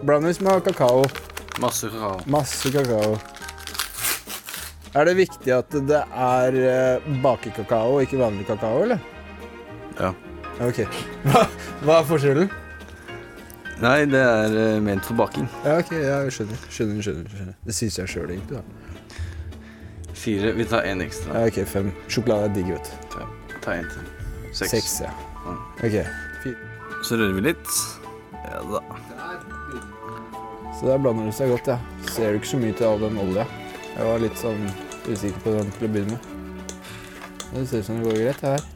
Brownies 0.05 0.39
med 0.41 0.63
kakao. 0.65 1.03
Masse 1.61 1.89
kakao. 1.89 2.21
Masse 2.29 2.71
kakao. 2.73 3.17
Er 4.97 5.05
det 5.05 5.15
viktig 5.19 5.53
at 5.53 5.75
det 5.89 5.99
er 6.01 6.57
eh, 6.57 7.11
bakekakao 7.23 7.97
og 7.97 8.05
ikke 8.05 8.21
vanlig 8.21 8.47
kakao, 8.47 8.83
eller? 8.87 9.01
Ja. 9.99 10.13
Ok. 10.65 10.81
Hva 11.85 11.99
er 11.99 12.09
forskjellen? 12.09 12.49
Nei, 13.79 13.99
det 14.11 14.21
er 14.21 14.57
eh, 14.65 14.81
ment 14.83 15.05
for 15.05 15.17
baking. 15.19 15.45
Ja, 15.65 15.77
ok, 15.79 15.93
jeg 15.93 16.33
skjønner. 16.35 16.65
Skjønner, 16.69 17.03
skjønner, 17.05 17.33
skjønner. 17.35 17.59
Det 17.65 17.77
syns 17.77 18.01
jeg 18.01 18.15
sjøl, 18.17 18.33
egentlig. 18.33 18.63
da 18.63 18.88
Fire. 20.19 20.51
Vi 20.57 20.65
tar 20.67 20.87
én 20.89 21.01
ekstra. 21.01 21.35
Ja, 21.37 21.47
ok, 21.47 21.61
fem. 21.67 21.91
Sjokolade 22.11 22.49
er 22.49 22.55
digg, 22.57 22.73
vet 22.75 22.89
du. 22.89 23.11
Ta, 23.13 23.27
ta 23.63 23.77
en 23.79 23.87
til. 23.87 24.09
Seks. 24.51 24.73
Seks, 24.73 24.95
ja. 25.05 25.13
Ok. 25.79 25.95
Så 27.07 27.15
rører 27.15 27.37
vi 27.37 27.45
litt. 27.45 27.75
Ja 28.33 28.63
da. 28.67 28.81
Så 30.79 30.87
der 30.87 30.99
blander 30.99 31.29
det 31.29 31.35
seg 31.37 31.51
godt, 31.51 31.69
ja. 31.71 31.77
Ser 32.11 32.33
du 32.33 32.39
ikke 32.39 32.51
så 32.51 32.59
mye 32.59 32.75
til 32.75 32.87
all 32.87 32.99
den 33.03 33.19
olja. 33.19 33.45
Jeg 33.93 34.09
var 34.09 34.21
litt 34.23 34.37
sånn 34.39 34.61
usikker 35.07 35.39
på 35.45 35.55
den 35.55 35.71
til 35.77 35.87
å 35.87 35.93
begynne 35.95 36.17
med. 36.17 36.35
Det 37.53 37.65
ser 37.67 37.81
ut 37.81 37.87
som 37.87 37.99
det 37.99 38.05
går 38.09 38.19
greit, 38.19 38.43
det 38.43 38.53
her. 38.53 38.67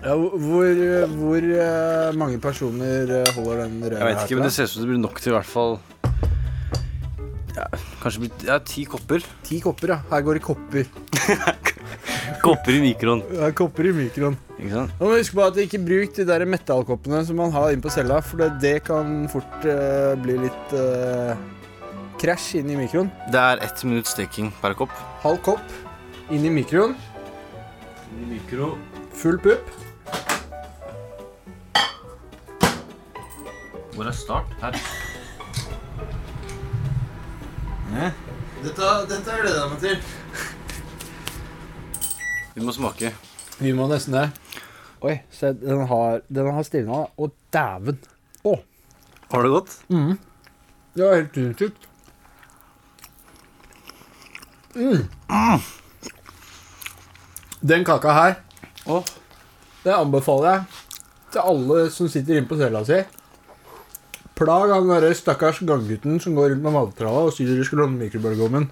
Ja, 0.00 0.14
hvor, 0.16 0.82
hvor 1.20 1.44
eh, 1.44 2.10
mange 2.16 2.40
personer 2.40 3.10
eh, 3.18 3.32
holder 3.36 3.66
den 3.66 3.80
røra 3.84 3.98
Jeg 3.98 4.08
vet 4.08 4.22
ikke, 4.24 4.38
men 4.38 4.46
det 4.46 4.52
ser 4.54 4.68
ut 4.68 4.72
som 4.72 4.84
det 4.84 4.88
blir 4.94 5.00
nok 5.02 5.20
til 5.20 5.34
i 5.34 5.36
hvert 5.36 5.50
fall 5.50 5.74
ja, 7.56 7.66
Kanskje 8.02 8.24
blitt 8.24 8.46
ja, 8.46 8.58
ti 8.64 8.84
kopper. 8.88 9.24
Ti 9.46 9.60
kopper, 9.64 9.94
ja. 9.94 9.98
Her 10.10 10.24
går 10.26 10.40
det 10.40 10.44
kopper. 10.46 10.90
Kopper 12.40 12.72
i 12.72 12.80
mikroen. 12.80 13.20
Er 13.42 13.52
kopper 13.56 13.90
i 13.90 13.92
mikroen. 13.92 14.36
Ikke 14.56 14.70
sant? 14.72 14.92
Vi 15.00 15.08
huske 15.10 15.36
på 15.36 15.44
at 15.44 15.58
ikke 15.60 15.80
bruk 15.82 16.14
de 16.16 16.24
der 16.28 16.44
metallkoppene 16.48 17.20
som 17.26 17.36
man 17.40 17.52
har 17.52 17.74
inne 17.74 17.84
på 17.84 17.92
cella, 17.92 18.20
for 18.24 18.40
det, 18.40 18.48
det 18.62 18.76
kan 18.86 19.26
fort 19.32 19.66
uh, 19.66 20.14
bli 20.22 20.38
litt 20.46 20.74
uh, 20.76 21.34
krasj 22.22 22.62
inn 22.62 22.72
i 22.72 22.78
mikroen. 22.80 23.10
Det 23.34 23.44
er 23.52 23.60
ett 23.66 23.84
minutt 23.84 24.08
steking 24.08 24.48
per 24.62 24.78
kopp. 24.78 24.94
Halv 25.24 25.42
kopp 25.50 26.32
inn 26.32 26.46
i 26.46 26.54
mikroen. 26.54 26.96
Inn 28.10 28.24
i 28.24 28.32
Mikro. 28.38 28.72
Full 29.14 29.38
pupp. 29.38 29.70
Hvor 33.94 34.06
er 34.06 34.16
start? 34.16 34.58
Her. 34.62 35.09
Dette, 37.90 38.88
dette 39.10 39.36
gleder 39.40 39.56
jeg 39.56 39.70
meg 39.72 39.80
til. 39.82 39.96
Vi 42.54 42.62
må 42.64 42.74
smake. 42.76 43.10
Vi 43.60 43.72
må 43.76 43.88
nesten 43.90 44.14
det. 44.14 44.26
Oi, 45.02 45.16
se, 45.34 45.50
den 45.58 45.82
har, 45.90 46.20
den 46.30 46.50
har 46.54 46.66
stivna. 46.66 47.06
Å, 47.18 47.30
dæven. 47.54 47.98
Å, 48.46 48.54
Har 49.32 49.42
det 49.46 49.50
godt? 49.52 49.74
det 50.94 51.02
var 51.06 51.16
helt 51.18 51.34
sinnssykt. 51.38 51.86
Mm. 54.74 55.06
Den 57.60 57.84
kaka 57.84 58.12
her, 58.14 58.36
Å. 58.86 59.00
det 59.82 59.92
anbefaler 59.96 60.52
jeg 60.52 60.62
til 61.34 61.42
alle 61.52 61.80
som 61.94 62.08
sitter 62.10 62.38
inne 62.38 62.48
på 62.50 62.58
cella 62.60 62.84
si. 62.86 63.00
Plag 64.40 64.70
han 64.72 64.88
derre 64.88 65.10
stakkars 65.12 65.58
ganggutten 65.68 66.16
som 66.22 66.32
går 66.38 66.54
rundt 66.54 66.64
med 66.64 66.72
mattralla 66.72 67.26
og 67.28 67.34
sier 67.36 67.50
de 67.52 67.60
skulle 67.66 67.84
låne 67.84 68.00
mikrobølgeovnen. 68.00 68.64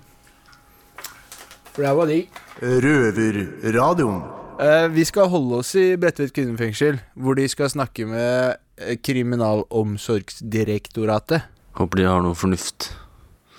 For 1.75 1.81
det 1.85 1.91
var 1.99 2.07
de. 2.09 2.21
Røverradioen. 2.63 4.23
Eh, 4.59 4.87
vi 4.91 5.05
skal 5.07 5.29
holde 5.31 5.55
oss 5.61 5.75
i 5.79 5.95
Bredtvet 6.01 6.33
kvinnefengsel, 6.35 6.97
hvor 7.15 7.35
de 7.39 7.45
skal 7.53 7.69
snakke 7.71 8.07
med 8.09 8.57
eh, 8.81 8.97
Kriminalomsorgsdirektoratet. 8.97 11.41
Håper 11.77 11.97
de 12.01 12.05
har 12.09 12.23
noe 12.25 12.35
fornuft 12.35 12.89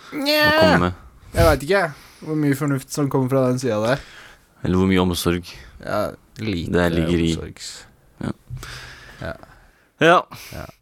å 0.10 0.17
komme 0.17 0.82
med. 0.88 0.93
jeg 1.38 1.45
veit 1.45 1.62
ikke 1.69 1.84
hvor 2.26 2.36
mye 2.41 2.58
fornuft 2.58 2.89
som 2.91 3.06
kommer 3.13 3.30
fra 3.32 3.45
den 3.52 3.60
sida 3.62 3.78
der. 3.86 4.02
Eller 4.65 4.76
hvor 4.82 4.89
mye 4.89 5.04
omsorg. 5.06 5.45
Ja, 5.86 6.10
lite 6.41 6.74
Det 6.74 6.89
ligger 6.98 7.19
i. 7.22 7.38
Ja. 8.26 8.34
Ja. 9.22 9.34
Bredtvet 10.02 10.79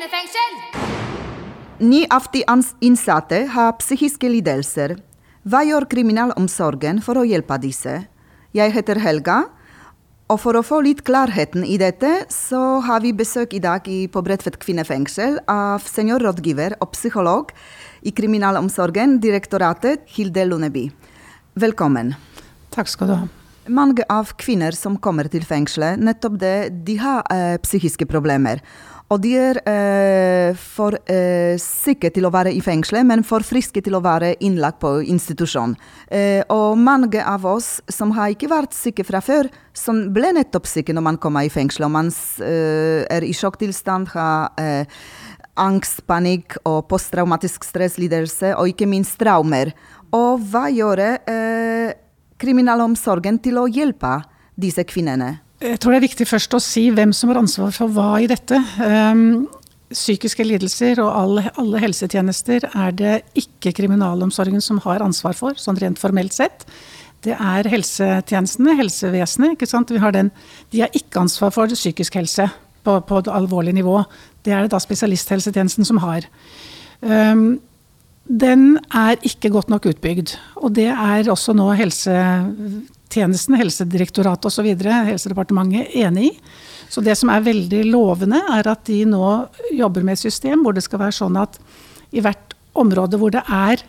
kvinnefengsel! 0.00 0.52
Ni 1.78 2.06
av 2.10 2.26
de 2.32 2.44
innsatte 2.80 3.44
har 3.52 3.72
psykiske 3.80 4.28
lidelser. 4.28 4.96
Hva 5.44 5.62
gjør 5.64 5.86
kriminalomsorgen 5.88 7.00
for 7.04 7.20
å 7.20 7.24
hjelpe 7.24 7.58
disse? 7.60 8.06
Jeg 8.56 8.72
heter 8.72 9.00
Helga, 9.00 9.44
og 10.30 10.38
for 10.40 10.56
å 10.56 10.62
få 10.64 10.80
litt 10.84 11.02
klarheten 11.04 11.64
i 11.64 11.76
dette, 11.80 12.24
så 12.32 12.80
har 12.86 13.00
vi 13.04 13.12
besøk 13.12 13.54
i 13.54 13.60
dag 13.60 13.86
i, 13.88 14.06
på 14.08 14.22
Bredtvet 14.22 14.56
kvinnefengsel 14.62 15.40
av 15.50 15.84
seniorrådgiver 15.84 16.78
og 16.80 16.92
psykolog 16.94 17.52
i 18.00 18.12
kriminalomsorgen, 18.12 19.18
direktoratet 19.20 20.06
Hilde 20.14 20.46
Lundeby. 20.46 20.86
Velkommen. 21.60 22.14
Takk 22.70 22.88
skal 22.88 23.10
du 23.10 23.16
ha. 23.18 23.26
Mange 23.70 24.06
av 24.08 24.32
kvinner 24.40 24.72
som 24.72 24.96
kommer 24.96 25.28
til 25.30 25.44
fengselet, 25.46 26.00
nettopp 26.00 26.38
det, 26.40 26.56
de 26.86 26.96
har 27.02 27.26
eh, 27.34 27.58
psykiske 27.60 28.06
problemer. 28.08 28.62
Og 29.10 29.18
de 29.24 29.32
er 29.34 29.58
eh, 29.66 30.52
for 30.54 30.94
eh, 31.10 31.56
syke 31.58 32.12
til 32.14 32.28
å 32.28 32.30
være 32.30 32.52
i 32.54 32.60
fengselet, 32.62 33.02
men 33.08 33.24
for 33.26 33.42
friske 33.42 33.82
til 33.82 33.96
å 33.98 34.02
være 34.04 34.36
innlagt 34.46 34.78
på 34.84 34.92
institusjon. 35.02 35.74
Eh, 36.06 36.44
og 36.46 36.78
mange 36.78 37.24
av 37.26 37.42
oss 37.50 37.80
som 37.90 38.14
har 38.14 38.30
ikke 38.30 38.52
vært 38.52 38.76
syke 38.76 39.02
fra 39.08 39.18
før, 39.18 39.50
som 39.74 40.04
ble 40.14 40.30
nettopp 40.38 40.70
syke 40.70 40.94
når 40.94 41.06
man 41.08 41.18
kommer 41.18 41.42
i 41.42 41.50
fengsel, 41.50 41.88
og 41.88 41.94
man 41.96 42.12
eh, 42.46 43.02
er 43.10 43.26
i 43.26 43.34
sjokktilstand, 43.34 44.14
har 44.14 44.54
eh, 44.62 45.02
angst, 45.58 46.04
panikk 46.06 46.60
og 46.62 46.84
posttraumatisk 46.94 47.66
stresslidelse, 47.66 48.54
og 48.54 48.70
ikke 48.70 48.86
minst 48.94 49.18
traumer. 49.18 49.74
Og 50.14 50.46
hva 50.54 50.68
gjør 50.70 51.02
eh, 51.02 51.98
kriminalomsorgen 52.38 53.42
til 53.42 53.58
å 53.58 53.66
hjelpe 53.66 54.20
disse 54.54 54.86
kvinnene? 54.86 55.40
Jeg 55.60 55.76
tror 55.76 55.92
det 55.92 55.98
er 55.98 56.06
viktig 56.06 56.24
først 56.24 56.54
å 56.56 56.58
si 56.64 56.86
hvem 56.94 57.10
som 57.12 57.28
har 57.28 57.38
ansvar 57.42 57.72
for 57.76 57.92
hva 57.92 58.14
i 58.24 58.28
dette. 58.30 58.56
Um, 58.80 59.44
psykiske 59.92 60.44
lidelser 60.46 61.02
og 61.02 61.10
alle, 61.12 61.42
alle 61.60 61.82
helsetjenester 61.82 62.64
er 62.70 62.94
det 62.96 63.16
ikke 63.36 63.74
kriminalomsorgen 63.76 64.62
som 64.64 64.78
har 64.86 65.04
ansvar 65.04 65.36
for, 65.36 65.58
sånn 65.60 65.76
rent 65.82 66.00
formelt 66.00 66.32
sett. 66.32 66.64
Det 67.20 67.34
er 67.36 67.68
helsetjenestene, 67.68 68.72
helsevesenet. 68.78 69.58
ikke 69.58 69.68
sant? 69.68 69.92
Den, 70.16 70.30
de 70.72 70.80
har 70.80 70.96
ikke 70.96 71.20
ansvar 71.26 71.52
for 71.52 71.76
psykisk 71.76 72.16
helse 72.16 72.46
på, 72.86 72.94
på 73.04 73.18
et 73.20 73.28
alvorlig 73.28 73.74
nivå. 73.76 73.98
Det 74.40 74.54
er 74.56 74.64
det 74.64 74.72
da 74.72 74.80
spesialisthelsetjenesten 74.80 75.84
som 75.84 76.00
har. 76.00 76.24
Um, 77.04 77.60
den 78.24 78.78
er 78.96 79.20
ikke 79.26 79.52
godt 79.52 79.68
nok 79.68 79.90
utbygd. 79.92 80.38
Og 80.64 80.72
det 80.78 80.88
er 80.88 81.28
også 81.28 81.52
nå 81.52 81.68
helsetjenesten, 83.10 83.56
Helsedirektoratet 83.58 84.46
osv., 84.46 84.66
Helsedepartementet, 85.06 85.94
enig 85.94 86.30
i. 86.30 86.38
Så 86.88 87.00
det 87.00 87.16
som 87.16 87.30
er 87.30 87.42
veldig 87.42 87.84
lovende, 87.90 88.40
er 88.50 88.66
at 88.68 88.84
de 88.86 89.04
nå 89.04 89.46
jobber 89.72 90.02
med 90.02 90.14
et 90.14 90.24
system 90.24 90.62
hvor 90.62 90.74
det 90.74 90.82
skal 90.82 91.00
være 91.00 91.12
sånn 91.12 91.36
at 91.36 91.58
i 92.12 92.20
hvert 92.20 92.54
område 92.74 93.18
hvor 93.18 93.30
det 93.30 93.42
er 93.46 93.82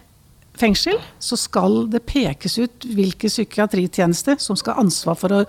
fengsel, 0.58 1.00
så 1.20 1.38
skal 1.38 1.88
det 1.90 2.06
pekes 2.06 2.58
ut 2.60 2.86
hvilke 2.86 3.28
psykiatritjeneste 3.28 4.38
som 4.40 4.56
skal 4.56 4.76
ha 4.76 4.82
ansvar 4.84 5.18
for 5.18 5.32
å 5.34 5.46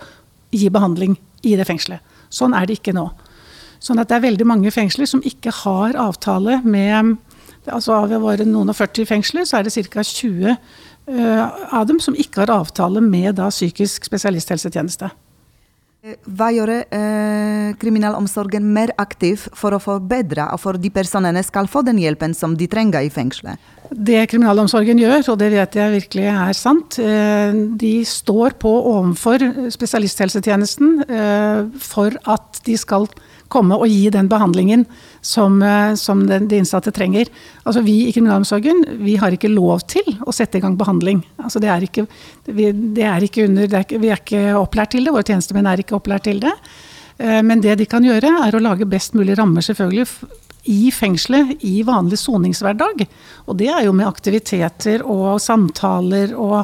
gi 0.51 0.69
behandling 0.69 1.17
i 1.43 1.55
det 1.57 1.65
fengselet. 1.65 2.01
Sånn 2.29 2.53
er 2.53 2.65
det 2.65 2.79
ikke 2.79 2.95
nå. 2.95 3.11
Sånn 3.83 3.99
at 3.99 4.09
det 4.09 4.17
er 4.17 4.29
veldig 4.29 4.47
mange 4.47 4.71
fengsler 4.71 5.05
som 5.09 5.21
ikke 5.25 5.51
har 5.63 5.97
avtale 5.99 6.61
med 6.63 7.17
altså 7.67 7.95
Av 7.97 8.13
våre 8.23 8.45
noen 8.47 8.71
og 8.73 8.77
40 8.77 9.07
fengsler, 9.09 9.45
så 9.47 9.59
er 9.59 9.67
det 9.67 9.85
ca. 9.89 10.03
20 10.03 10.49
uh, 10.53 10.57
av 11.79 11.87
dem 11.87 11.99
som 12.03 12.15
ikke 12.15 12.43
har 12.43 12.55
avtale 12.55 13.03
med 13.03 13.35
da, 13.39 13.49
psykisk 13.53 14.07
spesialisthelsetjeneste. 14.09 15.11
Hva 16.03 16.49
gjør 16.51 16.67
eh, 16.75 17.69
kriminalomsorgen 17.79 18.65
mer 18.75 18.91
aktiv 18.99 19.45
for 19.55 19.71
å 19.71 19.79
forbedre 19.79 20.49
og 20.51 20.59
for 20.59 20.75
de 20.75 20.89
personene 20.91 21.39
skal 21.47 21.69
få 21.71 21.79
den 21.87 22.01
hjelpen 22.01 22.35
som 22.35 22.57
de 22.59 22.67
trenger 22.67 23.07
i 23.07 23.11
fengselet? 23.13 23.55
Det 23.87 24.25
kriminalomsorgen 24.27 24.99
gjør, 24.99 25.21
og 25.31 25.37
det 25.39 25.47
vet 25.53 25.77
jeg 25.79 25.93
virkelig 25.93 26.25
er 26.33 26.59
sant, 26.59 26.97
eh, 26.99 27.55
de 27.79 27.93
står 28.03 28.57
på 28.59 28.73
overfor 28.91 29.47
spesialisthelsetjenesten 29.71 31.05
eh, 31.07 31.71
for 31.79 32.19
at 32.35 32.59
de 32.67 32.75
skal 32.83 33.07
komme 33.53 33.77
og 33.77 33.89
gi 33.89 34.09
den 34.13 34.29
behandlingen 34.31 34.85
som, 35.21 35.59
eh, 35.63 35.93
som 35.99 36.25
de, 36.29 36.39
de 36.49 36.61
innsatte 36.61 36.93
trenger. 36.95 37.29
Altså 37.63 37.83
Vi 37.85 38.07
i 38.07 38.13
kriminalomsorgen 38.15 38.83
vi 39.03 39.17
har 39.21 39.35
ikke 39.35 39.51
lov 39.53 39.85
til 39.93 40.15
å 40.25 40.33
sette 40.35 40.59
i 40.59 40.63
gang 40.63 40.77
behandling. 40.79 41.23
Altså 41.37 41.61
det 41.63 41.71
er 41.73 41.85
ikke, 41.85 42.07
vi, 42.49 42.71
det 42.97 43.05
er 43.09 43.27
ikke 43.27 43.47
under, 43.47 43.69
det 43.69 43.79
er 43.79 43.87
ikke, 43.87 44.01
vi 44.03 44.11
er 44.13 44.23
ikke 44.23 44.45
opplært 44.59 44.95
til 44.95 45.05
det, 45.05 45.13
våre 45.15 45.27
tjenestemenn 45.27 45.69
er 45.69 45.83
ikke 45.83 45.97
opplært 45.99 46.27
til 46.29 46.41
det. 46.43 46.53
Eh, 47.17 47.41
Men 47.45 47.61
det 47.61 47.77
de 47.81 47.89
kan 47.89 48.05
gjøre, 48.05 48.33
er 48.47 48.55
å 48.55 48.63
lage 48.63 48.89
best 48.89 49.17
mulig 49.17 49.37
rammer 49.39 49.65
selvfølgelig 49.65 50.07
i 50.71 50.91
fengselet 50.95 51.59
i 51.67 51.81
vanlig 51.83 52.17
soningshverdag. 52.21 53.05
Og 53.51 53.57
det 53.59 53.67
er 53.67 53.83
jo 53.83 53.95
med 53.95 54.07
aktiviteter 54.07 55.03
og 55.03 55.41
samtaler 55.43 56.35
og 56.39 56.63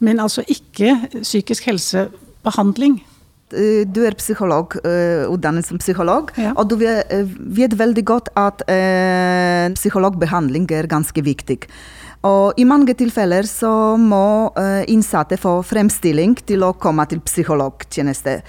Men 0.00 0.16
altså 0.16 0.40
ikke 0.48 0.94
psykisk 1.20 1.66
helsebehandling. 1.68 3.02
Eh, 3.52 3.84
Du 3.86 4.04
er 4.06 4.14
psykolog, 4.14 4.76
eh, 4.84 5.26
utdannet 5.30 5.64
som 5.66 5.78
psykolog, 5.78 6.30
Ja. 6.36 6.52
og 6.56 6.68
du 6.68 6.76
vet, 6.76 7.74
veldig 7.76 8.04
godt 8.04 8.28
at 8.36 8.62
eh, 8.68 9.68
psykologbehandling 9.74 10.70
er 10.70 10.86
ganske 10.86 11.22
viktig. 11.22 11.66
Og 12.22 12.52
i 12.58 12.64
mange 12.64 12.94
tilfeller 12.94 13.42
så 13.48 13.96
må 13.96 14.52
innsatte 14.86 15.38
få 15.38 15.62
fremstilling 15.64 16.36
til 16.44 16.60
å 16.60 16.74
komme 16.78 17.06
til 17.08 17.18
psykologtjeneste. 17.20 18.42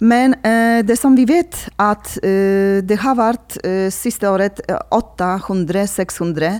Men 0.00 0.34
eh, 0.42 0.80
det 0.82 0.96
som 0.98 1.14
vi 1.16 1.26
vet, 1.28 1.56
at 1.78 2.14
eh, 2.24 2.80
det 2.80 2.96
har 3.02 3.18
vært 3.18 3.58
eh, 3.62 3.90
siste 3.92 4.24
året 4.30 4.62
eh, 4.64 4.78
800-600 4.96 6.54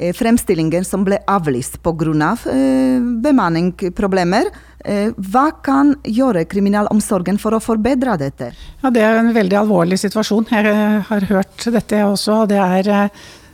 eh, 0.00 0.10
fremstillinger 0.16 0.82
som 0.86 1.04
ble 1.06 1.20
avlyst 1.30 1.78
pga. 1.86 2.32
Eh, 2.50 2.98
bemanningsproblemer. 3.22 4.50
Eh, 4.84 5.08
hva 5.28 5.50
kan 5.60 5.94
gjøre 6.08 6.46
kriminalomsorgen 6.48 7.36
for 7.40 7.52
å 7.52 7.60
forbedre 7.60 8.16
dette? 8.20 8.52
Ja, 8.80 8.90
Det 8.90 9.02
er 9.04 9.16
en 9.18 9.34
veldig 9.34 9.56
alvorlig 9.60 9.98
situasjon. 10.00 10.46
Jeg 10.50 10.66
eh, 10.66 11.00
har 11.04 11.20
hørt 11.28 11.64
dette 11.68 12.04
også. 12.04 12.32
og 12.42 12.48
det 12.48 12.58
er 12.58 12.88
eh, 12.88 13.08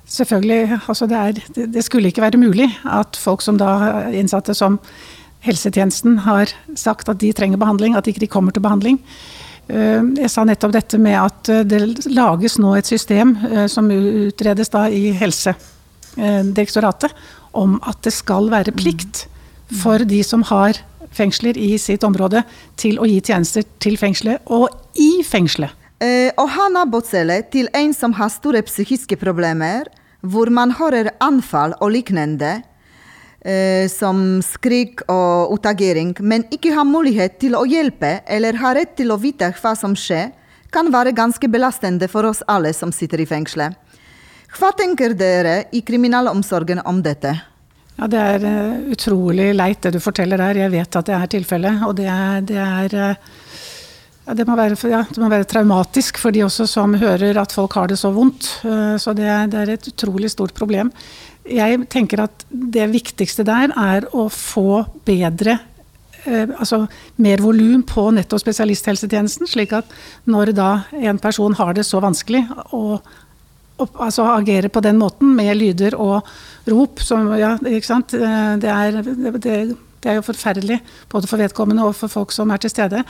selvfølgelig, 0.06 0.80
altså 0.86 1.06
det, 1.10 1.16
er, 1.16 1.32
det, 1.66 1.84
skulle 1.84 2.08
ikke 2.08 2.22
være 2.22 2.38
mulig 2.38 2.78
at 2.84 3.16
folk 3.18 3.42
som 3.42 3.56
da 3.58 4.02
innsatte 4.14 4.54
som 4.54 4.78
helsetjenesten 5.42 6.18
har 6.26 6.46
sagt 6.74 7.08
at 7.08 7.18
de 7.18 7.32
trenger 7.32 7.56
behandling, 7.58 7.96
at 7.96 8.06
ikke 8.06 8.20
de 8.22 8.26
kommer 8.30 8.52
til 8.52 8.62
behandling. 8.62 9.00
Eh, 9.66 10.02
Jeg 10.22 10.30
sa 10.30 10.44
nettopp 10.46 10.72
dette 10.78 10.98
med 10.98 11.18
at 11.18 11.44
det 11.66 12.06
lages 12.06 12.58
nå 12.58 12.74
et 12.76 12.86
system 12.86 13.36
som 13.66 13.90
utredes 13.90 14.68
da 14.70 14.86
i 14.86 15.10
Helsedirektoratet, 15.10 17.10
om 17.52 17.80
at 17.82 18.02
det 18.04 18.12
skal 18.14 18.50
være 18.52 18.70
plikt 18.70 19.26
for 19.74 19.98
de 19.98 20.22
som 20.22 20.42
har 20.46 20.78
fengsler 21.16 21.58
i 21.58 21.74
sitt 21.80 22.04
område, 22.06 22.44
til 22.76 23.00
å 23.00 23.08
gi 23.08 23.18
tjenester 23.24 23.64
til 23.82 23.98
fengselet 24.00 24.44
og 24.52 24.68
i 25.00 25.24
fengselet. 25.26 25.72
Eh, 25.96 26.28
å 26.36 26.44
ha 26.44 26.68
nabocelle 26.68 27.38
til 27.48 27.70
en 27.72 27.94
som 27.96 28.12
har 28.18 28.28
store 28.28 28.60
psykiske 28.66 29.16
problemer, 29.16 29.88
hvor 30.20 30.50
man 30.52 30.74
hører 30.76 31.14
anfall 31.24 31.72
og 31.80 31.94
lignende, 31.94 32.58
eh, 33.40 33.88
som 33.88 34.42
skrik 34.44 35.00
og 35.08 35.56
utagering, 35.56 36.12
men 36.20 36.44
ikke 36.52 36.74
har 36.76 36.84
mulighet 36.84 37.40
til 37.40 37.56
å 37.56 37.64
hjelpe 37.64 38.20
eller 38.26 38.60
har 38.60 38.76
rett 38.76 38.96
til 38.96 39.12
å 39.12 39.20
vite 39.20 39.48
hva 39.56 39.74
som 39.76 39.96
skjer, 39.96 40.32
kan 40.70 40.92
være 40.92 41.16
ganske 41.16 41.48
belastende 41.48 42.08
for 42.08 42.26
oss 42.28 42.42
alle 42.46 42.74
som 42.74 42.92
sitter 42.92 43.22
i 43.22 43.26
fengselet. 43.26 43.72
Hva 44.56 44.72
tenker 44.76 45.14
dere 45.16 45.64
i 45.72 45.80
kriminalomsorgen 45.80 46.82
om 46.84 47.00
dette? 47.02 47.32
Ja, 47.96 48.06
Det 48.12 48.20
er 48.20 48.44
eh, 48.44 48.78
utrolig 48.92 49.50
leit 49.56 49.82
det 49.84 49.94
du 49.96 50.00
forteller 50.04 50.40
der. 50.40 50.64
Jeg 50.66 50.72
vet 50.74 50.98
at 51.00 51.08
det 51.08 51.16
er 51.16 51.30
tilfellet. 51.32 51.84
Og 51.88 51.96
det 51.96 52.08
det 52.50 52.58
er 52.60 52.96
eh, 52.96 53.30
ja, 54.26 54.34
det, 54.34 54.46
må 54.46 54.56
være, 54.58 54.76
ja, 54.90 55.04
det 55.08 55.22
må 55.22 55.30
være 55.32 55.48
traumatisk 55.48 56.18
for 56.18 56.34
de 56.34 56.42
også 56.44 56.66
som 56.68 56.96
hører 56.98 57.38
at 57.40 57.54
folk 57.54 57.78
har 57.78 57.88
det 57.88 57.98
så 58.00 58.10
vondt. 58.12 58.50
Eh, 58.64 58.96
Så 59.00 59.14
det, 59.16 59.30
det 59.52 59.62
er 59.62 59.72
et 59.76 59.88
utrolig 59.88 60.30
stort 60.30 60.54
problem. 60.54 60.92
Jeg 61.46 61.86
tenker 61.88 62.24
at 62.26 62.44
det 62.50 62.90
viktigste 62.90 63.46
der 63.46 63.72
er 63.72 64.08
å 64.12 64.28
få 64.28 64.84
bedre 65.06 65.60
altså 66.26 66.88
mer 67.22 67.38
volum 67.38 67.84
på 67.86 68.08
nettopp 68.10 68.40
spesialisthelsetjenesten, 68.42 69.46
slik 69.46 69.70
at 69.78 69.86
når 70.26 70.50
da 70.58 70.70
en 70.90 71.20
person 71.22 71.54
har 71.54 71.76
det 71.78 71.84
så 71.86 72.00
vanskelig 72.02 72.40
å 72.74 72.98
opp, 73.82 73.96
altså 74.00 74.26
agere 74.32 74.70
på 74.72 74.82
den 74.84 74.98
måten, 75.00 75.34
med 75.36 75.56
lyder 75.58 75.96
og 76.00 76.26
rop, 76.70 77.02
som 77.04 77.28
ja, 77.38 77.54
ikke 77.60 77.88
sant. 77.88 78.14
Eh, 78.16 78.54
Det 78.62 78.70
er, 78.72 79.00
det, 79.02 79.40
det 79.42 80.12
er 80.12 80.20
jo 80.20 80.26
forferdelig, 80.26 80.80
både 81.12 81.28
for 81.28 81.40
vedkommende 81.40 81.84
og 81.84 81.96
for 81.98 82.12
folk 82.12 82.32
som 82.32 82.50
er 82.50 82.62
til 82.62 82.72
stede. 82.72 83.02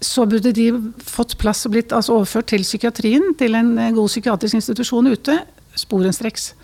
Så 0.00 0.24
burde 0.24 0.52
de 0.56 0.70
fått 1.04 1.36
plass 1.38 1.66
og 1.66 1.74
blitt 1.74 1.92
altså 1.92 2.16
overført 2.16 2.48
til 2.54 2.64
psykiatrien, 2.64 3.34
til 3.38 3.54
en 3.58 3.76
eh, 3.78 3.92
god 3.96 4.08
psykiatrisk 4.08 4.60
institusjon 4.60 5.12
ute, 5.12 5.36
sporenstreks. 5.76 6.54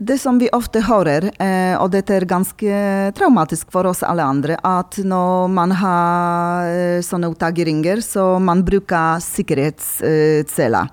Det 0.00 0.16
som 0.16 0.38
vi 0.40 0.48
ofte 0.56 0.80
hører, 0.80 1.26
eh, 1.44 1.76
og 1.76 1.90
dette 1.92 2.14
er 2.16 2.24
ganske 2.24 3.12
traumatisk 3.18 3.68
for 3.70 3.84
oss 3.90 4.00
alle 4.02 4.24
andre, 4.24 4.56
at 4.64 4.96
når 5.04 5.52
man 5.52 5.74
har 5.76 6.70
sånne 7.04 7.28
utageringer, 7.34 8.00
så 8.00 8.40
man 8.40 8.64
bruker 8.64 9.20
sikkerhetsceller. 9.20 10.88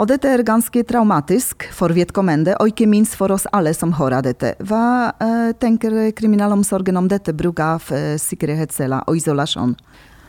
Og 0.00 0.08
dette 0.08 0.30
er 0.30 0.40
ganske 0.46 0.82
traumatisk 0.88 1.66
for 1.76 1.92
vedkommende, 1.92 2.54
og 2.60 2.72
ikke 2.72 2.86
minst 2.88 3.16
for 3.18 3.32
oss 3.34 3.44
alle 3.52 3.74
som 3.76 3.92
hører 3.98 4.24
dette. 4.24 4.54
Hva 4.64 5.12
eh, 5.20 5.52
tenker 5.60 6.12
kriminalomsorgen 6.16 6.96
om 6.96 7.08
dette 7.10 7.34
bruk 7.36 7.60
av 7.60 7.90
eh, 7.92 8.16
sikkerhetsceller 8.20 9.04
og 9.04 9.18
isolasjon? 9.20 9.74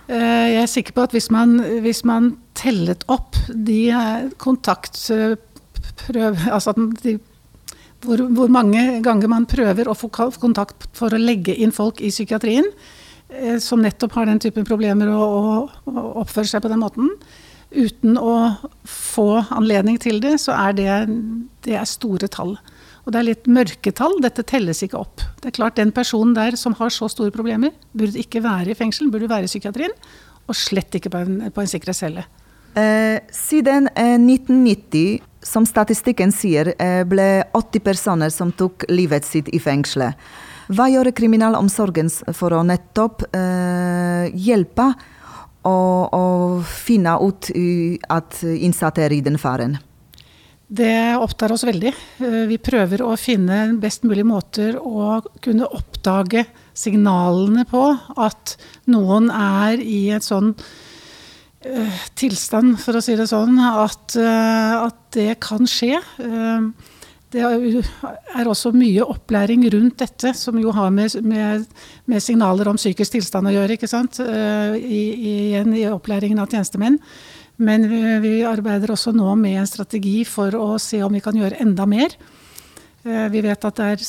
Eh, 0.09 0.47
Jeg 0.51 0.61
er 0.65 0.71
sikker 0.71 0.97
på 0.97 1.05
at 1.05 1.15
hvis 1.15 1.29
man, 1.31 1.55
hvis 1.85 2.03
man 2.07 2.33
tellet 2.59 3.05
opp 3.07 3.39
de 3.47 3.87
eh, 3.95 4.27
kontaktprøv... 4.43 5.39
Altså 6.51 6.75
de, 7.05 7.15
hvor, 8.03 8.19
hvor 8.35 8.51
mange 8.51 8.99
ganger 9.05 9.31
man 9.31 9.47
prøver 9.47 9.87
å 9.87 9.95
få 9.95 10.11
kontakt 10.11 10.89
for 10.97 11.15
å 11.15 11.21
legge 11.21 11.55
inn 11.55 11.71
folk 11.71 12.03
i 12.03 12.11
psykiatrien, 12.11 12.67
som 13.63 13.79
nettopp 13.81 14.13
har 14.19 14.27
den 14.27 14.41
typen 14.43 14.65
problemer 14.67 15.07
og, 15.09 15.23
og, 15.23 15.69
og 15.89 16.17
oppfører 16.21 16.49
seg 16.51 16.61
på 16.61 16.69
den 16.69 16.83
måten, 16.83 17.07
uten 17.73 18.17
å 18.19 18.35
få 18.87 19.43
anledning 19.53 19.97
til 20.01 20.21
det, 20.23 20.37
så 20.43 20.55
er 20.55 20.77
det, 20.77 20.93
det 21.65 21.77
er 21.79 21.89
store 21.89 22.29
tall. 22.31 22.55
Og 23.03 23.11
det 23.11 23.19
er 23.19 23.27
litt 23.27 23.49
mørketall, 23.51 24.19
dette 24.23 24.45
telles 24.47 24.83
ikke 24.85 25.01
opp. 25.01 25.23
Det 25.41 25.51
er 25.51 25.57
klart 25.57 25.79
Den 25.79 25.91
personen 25.91 26.35
der 26.37 26.55
som 26.59 26.75
har 26.79 26.93
så 26.93 27.09
store 27.11 27.33
problemer, 27.35 27.73
burde 27.91 28.19
ikke 28.19 28.43
være 28.43 28.71
i 28.71 28.77
fengsel, 28.79 29.11
burde 29.11 29.31
være 29.31 29.49
i 29.49 29.51
psykiatrien, 29.51 29.91
og 30.47 30.55
slett 30.55 30.95
ikke 30.95 31.11
på 31.11 31.23
en, 31.23 31.35
på 31.51 31.63
en 31.63 31.71
sikkerhetscelle. 31.71 32.23
Eh, 32.79 33.19
siden 33.35 33.89
eh, 33.95 34.15
1990, 34.17 35.21
som 35.43 35.67
statistikken 35.67 36.31
sier, 36.33 36.71
eh, 36.79 37.03
ble 37.05 37.43
80 37.53 37.83
personer 37.83 38.31
som 38.33 38.51
tok 38.55 38.87
livet 38.89 39.27
sitt 39.27 39.51
i 39.51 39.59
fengselet. 39.61 40.15
Hva 40.71 40.87
gjør 40.87 41.11
kriminalomsorgen 41.11 42.07
for 42.31 42.55
å 42.55 42.63
nettopp 42.63 43.25
eh, 43.35 44.31
hjelpe 44.31 44.93
og, 45.63 46.13
og 46.13 46.61
finne 46.67 47.15
ut 47.21 47.49
at 48.11 48.43
innsatte 48.43 49.03
er 49.05 49.15
i 49.15 49.23
den 49.25 49.39
faren? 49.41 49.79
Det 50.73 51.15
opptar 51.21 51.51
oss 51.53 51.65
veldig. 51.67 51.91
Eh, 52.23 52.43
Vi 52.49 52.57
prøver 52.57 53.03
å 53.05 53.13
finne 53.19 53.75
best 53.81 54.07
mulig 54.07 54.25
måter 54.25 54.79
å 54.79 55.19
kunne 55.43 55.69
oppdage 55.69 56.47
signalene 56.73 57.65
på 57.69 57.83
at 58.17 58.55
noen 58.89 59.29
er 59.29 59.83
i 59.83 60.07
et 60.15 60.25
sånn 60.25 60.53
eh, 61.61 61.99
tilstand, 62.17 62.79
for 62.81 62.97
å 62.97 63.03
si 63.05 63.17
det 63.19 63.29
sånn, 63.29 63.59
at, 63.59 64.17
eh, 64.17 64.73
at 64.87 64.97
det 65.13 65.37
kan 65.43 65.69
skje. 65.69 66.01
Det 67.33 67.41
er 67.41 68.49
også 68.49 68.71
mye 68.75 69.05
opplæring 69.09 69.63
rundt 69.73 69.97
dette, 70.03 70.33
som 70.37 70.59
jo 70.61 70.73
har 70.75 70.91
med, 70.93 71.15
med, 71.25 71.65
med 72.05 72.21
signaler 72.21 72.69
om 72.69 72.77
psykisk 72.77 73.15
tilstand 73.15 73.49
å 73.49 73.55
gjøre, 73.55 73.77
ikke 73.77 73.89
sant? 73.89 74.19
Eh, 74.21 74.77
I, 74.77 75.01
igjen 75.31 75.73
i 75.77 75.87
opplæringen 75.89 76.41
av 76.43 76.53
tjenestemenn. 76.53 76.99
Men 77.63 77.87
vi, 77.89 77.99
vi 78.23 78.35
arbeider 78.49 78.93
også 78.93 79.13
nå 79.17 79.33
med 79.39 79.59
en 79.61 79.69
strategi 79.69 80.21
for 80.29 80.53
å 80.57 80.77
se 80.81 81.01
om 81.05 81.13
vi 81.13 81.21
kan 81.25 81.37
gjøre 81.37 81.61
enda 81.65 81.89
mer. 81.89 82.15
Eh, 83.03 83.27
Vi 83.33 83.43
vet 83.45 83.65
at 83.69 83.81
det 83.81 83.91
er 83.95 84.07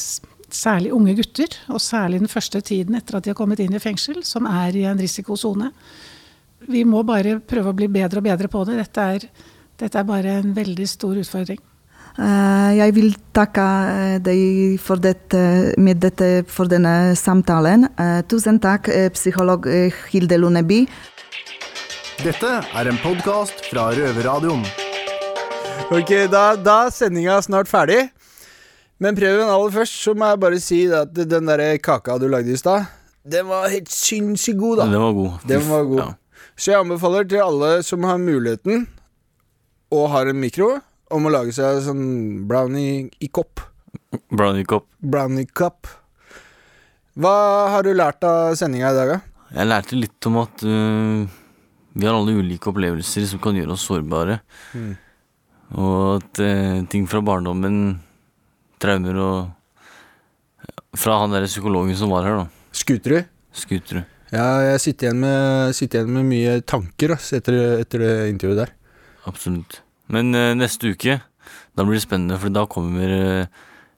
særlig 0.54 0.92
unge 0.94 1.16
gutter, 1.18 1.58
og 1.72 1.82
særlig 1.82 2.20
den 2.22 2.30
første 2.30 2.60
tiden 2.60 2.96
etter 2.98 3.18
at 3.18 3.24
de 3.26 3.32
har 3.32 3.38
kommet 3.40 3.60
inn 3.64 3.74
i 3.74 3.82
fengsel, 3.82 4.22
som 4.24 4.46
er 4.46 4.76
i 4.76 4.86
en 4.88 5.00
risikosone. 5.00 5.72
Vi 6.68 6.84
må 6.88 7.02
bare 7.04 7.40
prøve 7.40 7.72
å 7.72 7.76
bli 7.76 7.88
bedre 7.92 8.20
og 8.20 8.28
bedre 8.28 8.48
på 8.52 8.64
det. 8.68 8.78
Dette 8.80 9.12
er, 9.16 9.30
dette 9.80 10.00
er 10.00 10.08
bare 10.08 10.40
en 10.40 10.54
veldig 10.56 10.88
stor 10.88 11.16
utfordring. 11.20 11.60
Eh, 12.14 12.70
jeg 12.78 12.94
vil 12.94 13.08
takke 13.34 13.62
eh, 13.90 14.16
deg 14.22 14.76
for 14.78 15.02
dette, 15.02 15.74
med 15.82 15.98
dette 16.04 16.44
for 16.46 16.70
denne 16.70 17.14
samtalen. 17.18 17.88
Eh, 17.98 18.20
tusen 18.30 18.60
takk, 18.62 18.88
eh, 18.88 19.08
psykolog 19.10 19.66
eh, 19.66 19.94
Hilde 20.12 20.38
Lundeby. 20.38 20.84
Dette 22.22 22.52
er 22.62 22.90
en 22.90 23.00
podkast 23.02 23.66
fra 23.66 23.88
Røverradioen. 23.96 24.62
Ok, 25.90 26.12
da, 26.30 26.54
da 26.54 26.84
er 26.86 26.94
sendinga 26.94 27.40
snart 27.42 27.68
ferdig. 27.68 28.04
Men 29.02 29.18
Preben, 29.18 29.50
aller 29.50 29.74
først 29.74 29.98
så 30.06 30.14
må 30.14 30.30
jeg 30.30 30.42
bare 30.46 30.60
si 30.62 30.84
at 30.94 31.10
den 31.18 31.50
der 31.50 31.64
kaka 31.82 32.14
du 32.22 32.28
lagde 32.30 32.54
i 32.54 32.60
stad, 32.60 32.86
den 33.24 33.48
var 33.48 33.70
helt 33.72 33.88
sinnssykt 33.90 34.58
god, 34.60 34.82
da. 34.82 34.86
Den 34.92 35.00
var 35.02 35.12
god. 35.16 35.44
Den 35.48 35.62
var 35.66 35.84
god. 35.88 36.00
Ja. 36.04 36.08
Så 36.54 36.70
jeg 36.70 36.84
anbefaler 36.84 37.26
til 37.26 37.40
alle 37.42 37.70
som 37.82 38.04
har 38.06 38.20
muligheten 38.20 38.84
og 39.94 40.10
har 40.12 40.28
en 40.30 40.38
mikro, 40.38 40.76
om 41.14 41.28
å 41.28 41.32
lage 41.32 41.54
seg 41.54 41.82
sånn 41.84 42.06
brownie 42.48 43.08
i 43.22 43.30
kopp. 43.32 43.62
Brownie 44.30 44.66
Cup. 44.68 44.86
Brownie 44.98 45.46
cup. 45.46 45.88
Hva 47.14 47.34
har 47.70 47.86
du 47.86 47.92
lært 47.94 48.24
av 48.26 48.56
sendinga 48.58 48.90
i 48.90 48.96
dag, 48.96 49.12
da? 49.14 49.50
Jeg 49.54 49.70
lærte 49.70 49.98
litt 49.98 50.26
om 50.26 50.40
at 50.42 50.64
uh, 50.66 51.22
vi 51.94 52.08
har 52.08 52.16
alle 52.16 52.34
ulike 52.40 52.72
opplevelser 52.72 53.28
som 53.30 53.42
kan 53.42 53.54
gjøre 53.54 53.76
oss 53.76 53.84
sårbare. 53.86 54.40
Mm. 54.74 54.96
Og 55.78 56.00
at 56.16 56.42
uh, 56.42 56.80
ting 56.90 57.06
fra 57.10 57.22
barndommen, 57.24 58.00
traumer 58.82 59.20
og 59.22 59.52
Fra 60.98 61.16
han 61.18 61.32
derre 61.34 61.50
psykologen 61.50 61.96
som 61.98 62.12
var 62.14 62.26
her, 62.26 62.36
da. 62.38 62.68
Skuterud? 62.74 63.30
Skuterud. 63.54 64.10
Ja, 64.34 64.46
jeg 64.62 64.82
sitter 64.82 65.08
igjen 65.08 65.22
med, 65.22 65.74
sitter 65.74 66.00
igjen 66.00 66.14
med 66.14 66.26
mye 66.26 66.58
tanker 66.66 67.14
ass, 67.14 67.32
etter, 67.36 67.56
etter 67.82 68.02
det 68.02 68.12
intervjuet 68.32 68.60
der. 68.64 68.72
Absolutt. 69.30 69.83
Men 70.12 70.34
øh, 70.36 70.52
neste 70.58 70.92
uke, 70.92 71.20
da 71.74 71.84
blir 71.84 71.98
det 71.98 72.04
spennende, 72.04 72.38
for 72.40 72.52
da 72.52 72.66
kommer 72.70 73.14
øh, 73.18 73.46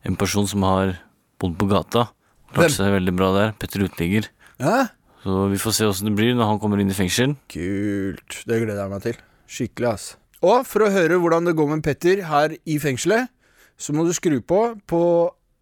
en 0.06 0.18
person 0.18 0.46
som 0.46 0.62
har 0.66 0.94
bodd 1.40 1.56
på 1.58 1.68
gata. 1.70 2.06
Hvem? 2.52 2.60
Klart 2.60 2.76
seg 2.76 2.94
veldig 2.94 3.14
bra 3.16 3.32
der. 3.34 3.56
Petter 3.58 3.84
Uteligger. 3.84 4.30
Ja? 4.62 4.86
Så 5.26 5.48
vi 5.50 5.58
får 5.58 5.74
se 5.74 5.88
åssen 5.88 6.10
det 6.10 6.14
blir 6.18 6.36
når 6.38 6.52
han 6.52 6.60
kommer 6.62 6.80
inn 6.80 6.92
i 6.92 6.96
fengsel. 6.96 7.34
Kult. 7.50 8.42
Det 8.46 8.60
gleder 8.62 8.84
jeg 8.84 8.92
meg 8.92 9.02
til. 9.02 9.18
Skikkelig, 9.50 9.88
ass. 9.90 10.06
Og 10.46 10.62
for 10.68 10.86
å 10.86 10.92
høre 10.94 11.18
hvordan 11.18 11.48
det 11.48 11.56
går 11.58 11.72
med 11.72 11.82
Petter 11.84 12.22
her 12.28 12.54
i 12.54 12.78
fengselet, 12.78 13.32
så 13.76 13.92
må 13.92 14.06
du 14.06 14.14
skru 14.16 14.38
på 14.40 14.60
på 14.88 15.02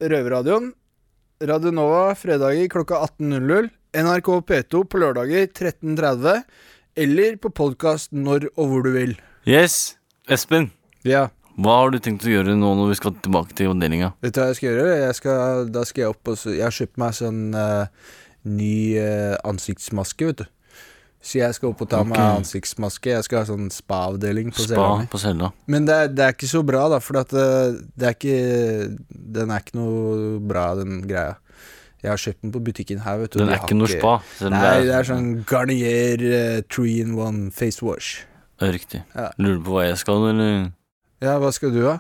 Røverradioen. 0.05 0.73
Radio 1.45 1.73
Nova 1.75 2.13
fredager 2.19 2.69
klokka 2.73 3.01
18.00. 3.09 3.73
NRK 3.95 4.31
P2 4.49 4.85
på 4.91 5.01
lørdager 5.01 5.49
13.30. 5.49 6.45
Eller 7.01 7.37
på 7.43 7.51
podkast 7.51 8.13
når 8.15 8.51
og 8.55 8.71
hvor 8.71 8.87
du 8.87 8.93
vil. 8.95 9.17
Yes! 9.49 9.97
Espen, 10.29 10.71
Ja. 11.05 11.29
hva 11.59 11.75
har 11.83 11.91
du 11.93 11.99
tenkt 12.01 12.25
å 12.25 12.31
gjøre 12.33 12.55
nå 12.57 12.71
når 12.79 12.89
vi 12.95 12.97
skal 12.99 13.13
tilbake 13.21 13.53
til 13.55 13.69
avdelinga? 13.73 14.15
Vet 14.23 14.33
du 14.35 14.41
hva 14.41 14.47
jeg 14.49 14.57
skal 14.57 14.69
gjøre? 14.71 14.97
Jeg 15.07 15.15
skal, 15.21 15.69
da 15.71 15.85
skal 15.85 16.03
jeg 16.03 16.11
opp 16.15 16.29
og 16.33 16.37
så 16.41 16.55
Jeg 16.55 16.63
har 16.65 16.71
kjøpt 16.73 16.97
meg 16.99 17.13
sånn 17.13 17.55
eh, 17.55 17.87
ny 18.45 18.97
eh, 18.97 19.37
ansiktsmaske, 19.45 20.27
vet 20.27 20.37
du. 20.39 20.47
Så 21.25 21.39
jeg 21.41 21.55
skal 21.57 21.71
opp 21.71 21.81
og 21.81 21.89
ta 21.89 22.03
meg 22.05 22.19
Ok. 22.19 22.41
ansiktsmaske. 22.45 23.07
Jeg 23.15 23.25
skal 23.25 23.39
ha 23.39 23.45
sånn 23.49 23.71
spa-avdeling 23.73 24.51
på 24.53 24.61
Spa 24.67 25.07
på 25.09 25.19
cella. 25.21 25.53
Men 25.67 25.87
det 25.87 25.95
er, 25.95 26.09
det 26.09 26.25
er 26.25 26.33
ikke 26.35 26.49
så 26.51 26.61
bra, 26.65 26.89
da, 26.93 26.99
for 27.01 27.17
at 27.21 27.33
eh, 27.33 27.79
det 27.97 28.09
er 28.09 28.17
ikke 28.17 28.99
Den 29.11 29.51
er 29.51 29.61
ikke 29.61 29.77
noe 29.79 30.41
bra, 30.41 30.75
den 30.77 31.03
greia. 31.09 31.37
Jeg 32.03 32.11
har 32.11 32.21
kjøpt 32.21 32.43
den 32.43 32.53
på 32.53 32.61
butikken 32.65 33.01
her, 33.01 33.17
vet 33.19 33.31
du. 33.33 33.39
Den 33.39 33.49
De 33.49 33.55
er 33.55 33.59
har 33.61 33.69
ikke 33.69 33.77
noe 33.79 33.89
spa. 33.89 34.19
selv 34.37 34.53
om 34.53 34.59
Nei, 34.61 34.81
det 34.85 34.93
er 34.93 35.05
sånn 35.09 35.45
Garnier 35.49 36.21
eh, 36.33 36.61
three 36.69 37.01
in 37.01 37.15
one 37.17 37.51
face 37.51 37.81
wash. 37.83 38.25
Det 38.61 38.71
riktig. 38.75 39.03
Ja. 39.15 39.31
Lurer 39.39 39.59
du 39.59 39.65
på 39.67 39.75
hva 39.75 39.87
jeg 39.89 39.99
skal, 40.01 40.29
eller? 40.31 40.69
Ja, 41.25 41.39
hva 41.43 41.51
skal 41.55 41.73
du 41.75 41.83
ha? 41.89 41.99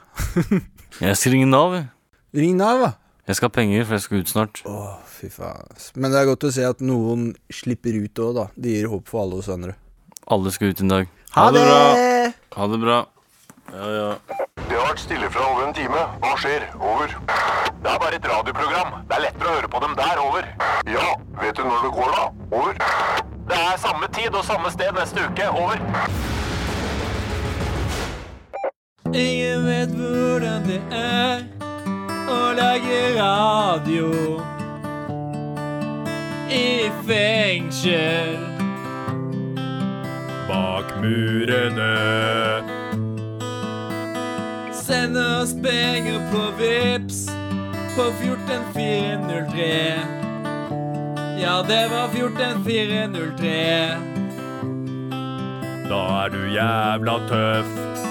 Jeg 1.02 1.16
skal 1.18 1.32
ringe 1.34 1.48
Nav. 1.50 1.72
Ring 2.36 2.54
Nav, 2.54 2.78
da. 2.78 2.90
Jeg 3.26 3.38
skal 3.38 3.48
ha 3.48 3.54
penger, 3.56 3.86
for 3.88 3.96
jeg 3.96 4.02
skal 4.04 4.20
ut 4.20 4.30
snart. 4.30 4.60
Å, 4.68 4.74
fy 5.08 5.30
faen. 5.32 5.70
Men 5.96 6.12
det 6.12 6.18
er 6.20 6.28
godt 6.28 6.44
å 6.44 6.50
se 6.52 6.66
at 6.68 6.82
noen 6.84 7.30
slipper 7.50 7.96
ut 7.96 8.20
òg, 8.20 8.34
da. 8.36 8.44
Det 8.54 8.74
gir 8.76 8.90
håp 8.92 9.08
for 9.08 9.24
alle 9.24 9.40
oss 9.40 9.48
andre. 9.50 9.74
Alle 10.30 10.52
skal 10.54 10.70
ut 10.74 10.82
en 10.84 10.92
dag. 10.92 11.08
Ha 11.34 11.46
det! 11.56 11.64
bra. 11.64 11.80
Ha 12.58 12.68
det 12.70 12.80
bra. 12.84 12.98
Ja, 13.72 13.88
ja. 13.96 14.06
Det 14.60 14.76
har 14.76 14.86
vært 14.90 15.02
stille 15.02 15.32
fra 15.32 15.48
over 15.54 15.64
en 15.66 15.74
time. 15.74 16.04
Hva 16.20 16.34
skjer? 16.44 16.68
Over. 16.78 17.16
Det 17.80 17.90
er 17.90 17.98
bare 18.04 18.20
et 18.20 18.28
radioprogram. 18.28 18.94
Det 19.08 19.18
er 19.18 19.24
lettere 19.26 19.50
å 19.50 19.56
høre 19.56 19.72
på 19.72 19.82
dem 19.86 19.96
der. 19.98 20.22
Over. 20.28 20.52
Ja, 20.94 21.08
vet 21.40 21.58
du 21.58 21.64
når 21.64 21.88
det 21.88 21.92
går, 21.96 22.14
da? 22.14 22.24
Over. 22.60 22.78
Det 23.50 23.60
er 23.72 23.82
samme 23.88 24.12
tid 24.14 24.36
og 24.36 24.44
samme 24.46 24.70
sted 24.76 24.94
neste 25.00 25.26
uke. 25.26 25.48
Over. 25.64 26.33
Ingen 29.14 29.66
vet 29.66 29.90
hvordan 29.94 30.64
det 30.66 30.80
er 30.90 31.44
å 32.26 32.38
lage 32.58 32.96
radio 33.14 34.08
i 36.50 36.90
fengsel. 37.06 38.34
Bak 40.48 40.90
murene. 40.98 41.94
Send 44.74 45.16
oss 45.22 45.54
penger 45.62 46.18
på 46.34 46.42
Vips 46.58 47.22
på 47.94 48.10
14403. 48.18 49.70
Ja, 51.38 51.62
det 51.70 51.84
var 51.94 52.10
14403. 52.18 53.56
Da 55.86 56.02
er 56.24 56.34
du 56.34 56.42
jævla 56.58 57.18
tøff. 57.30 58.03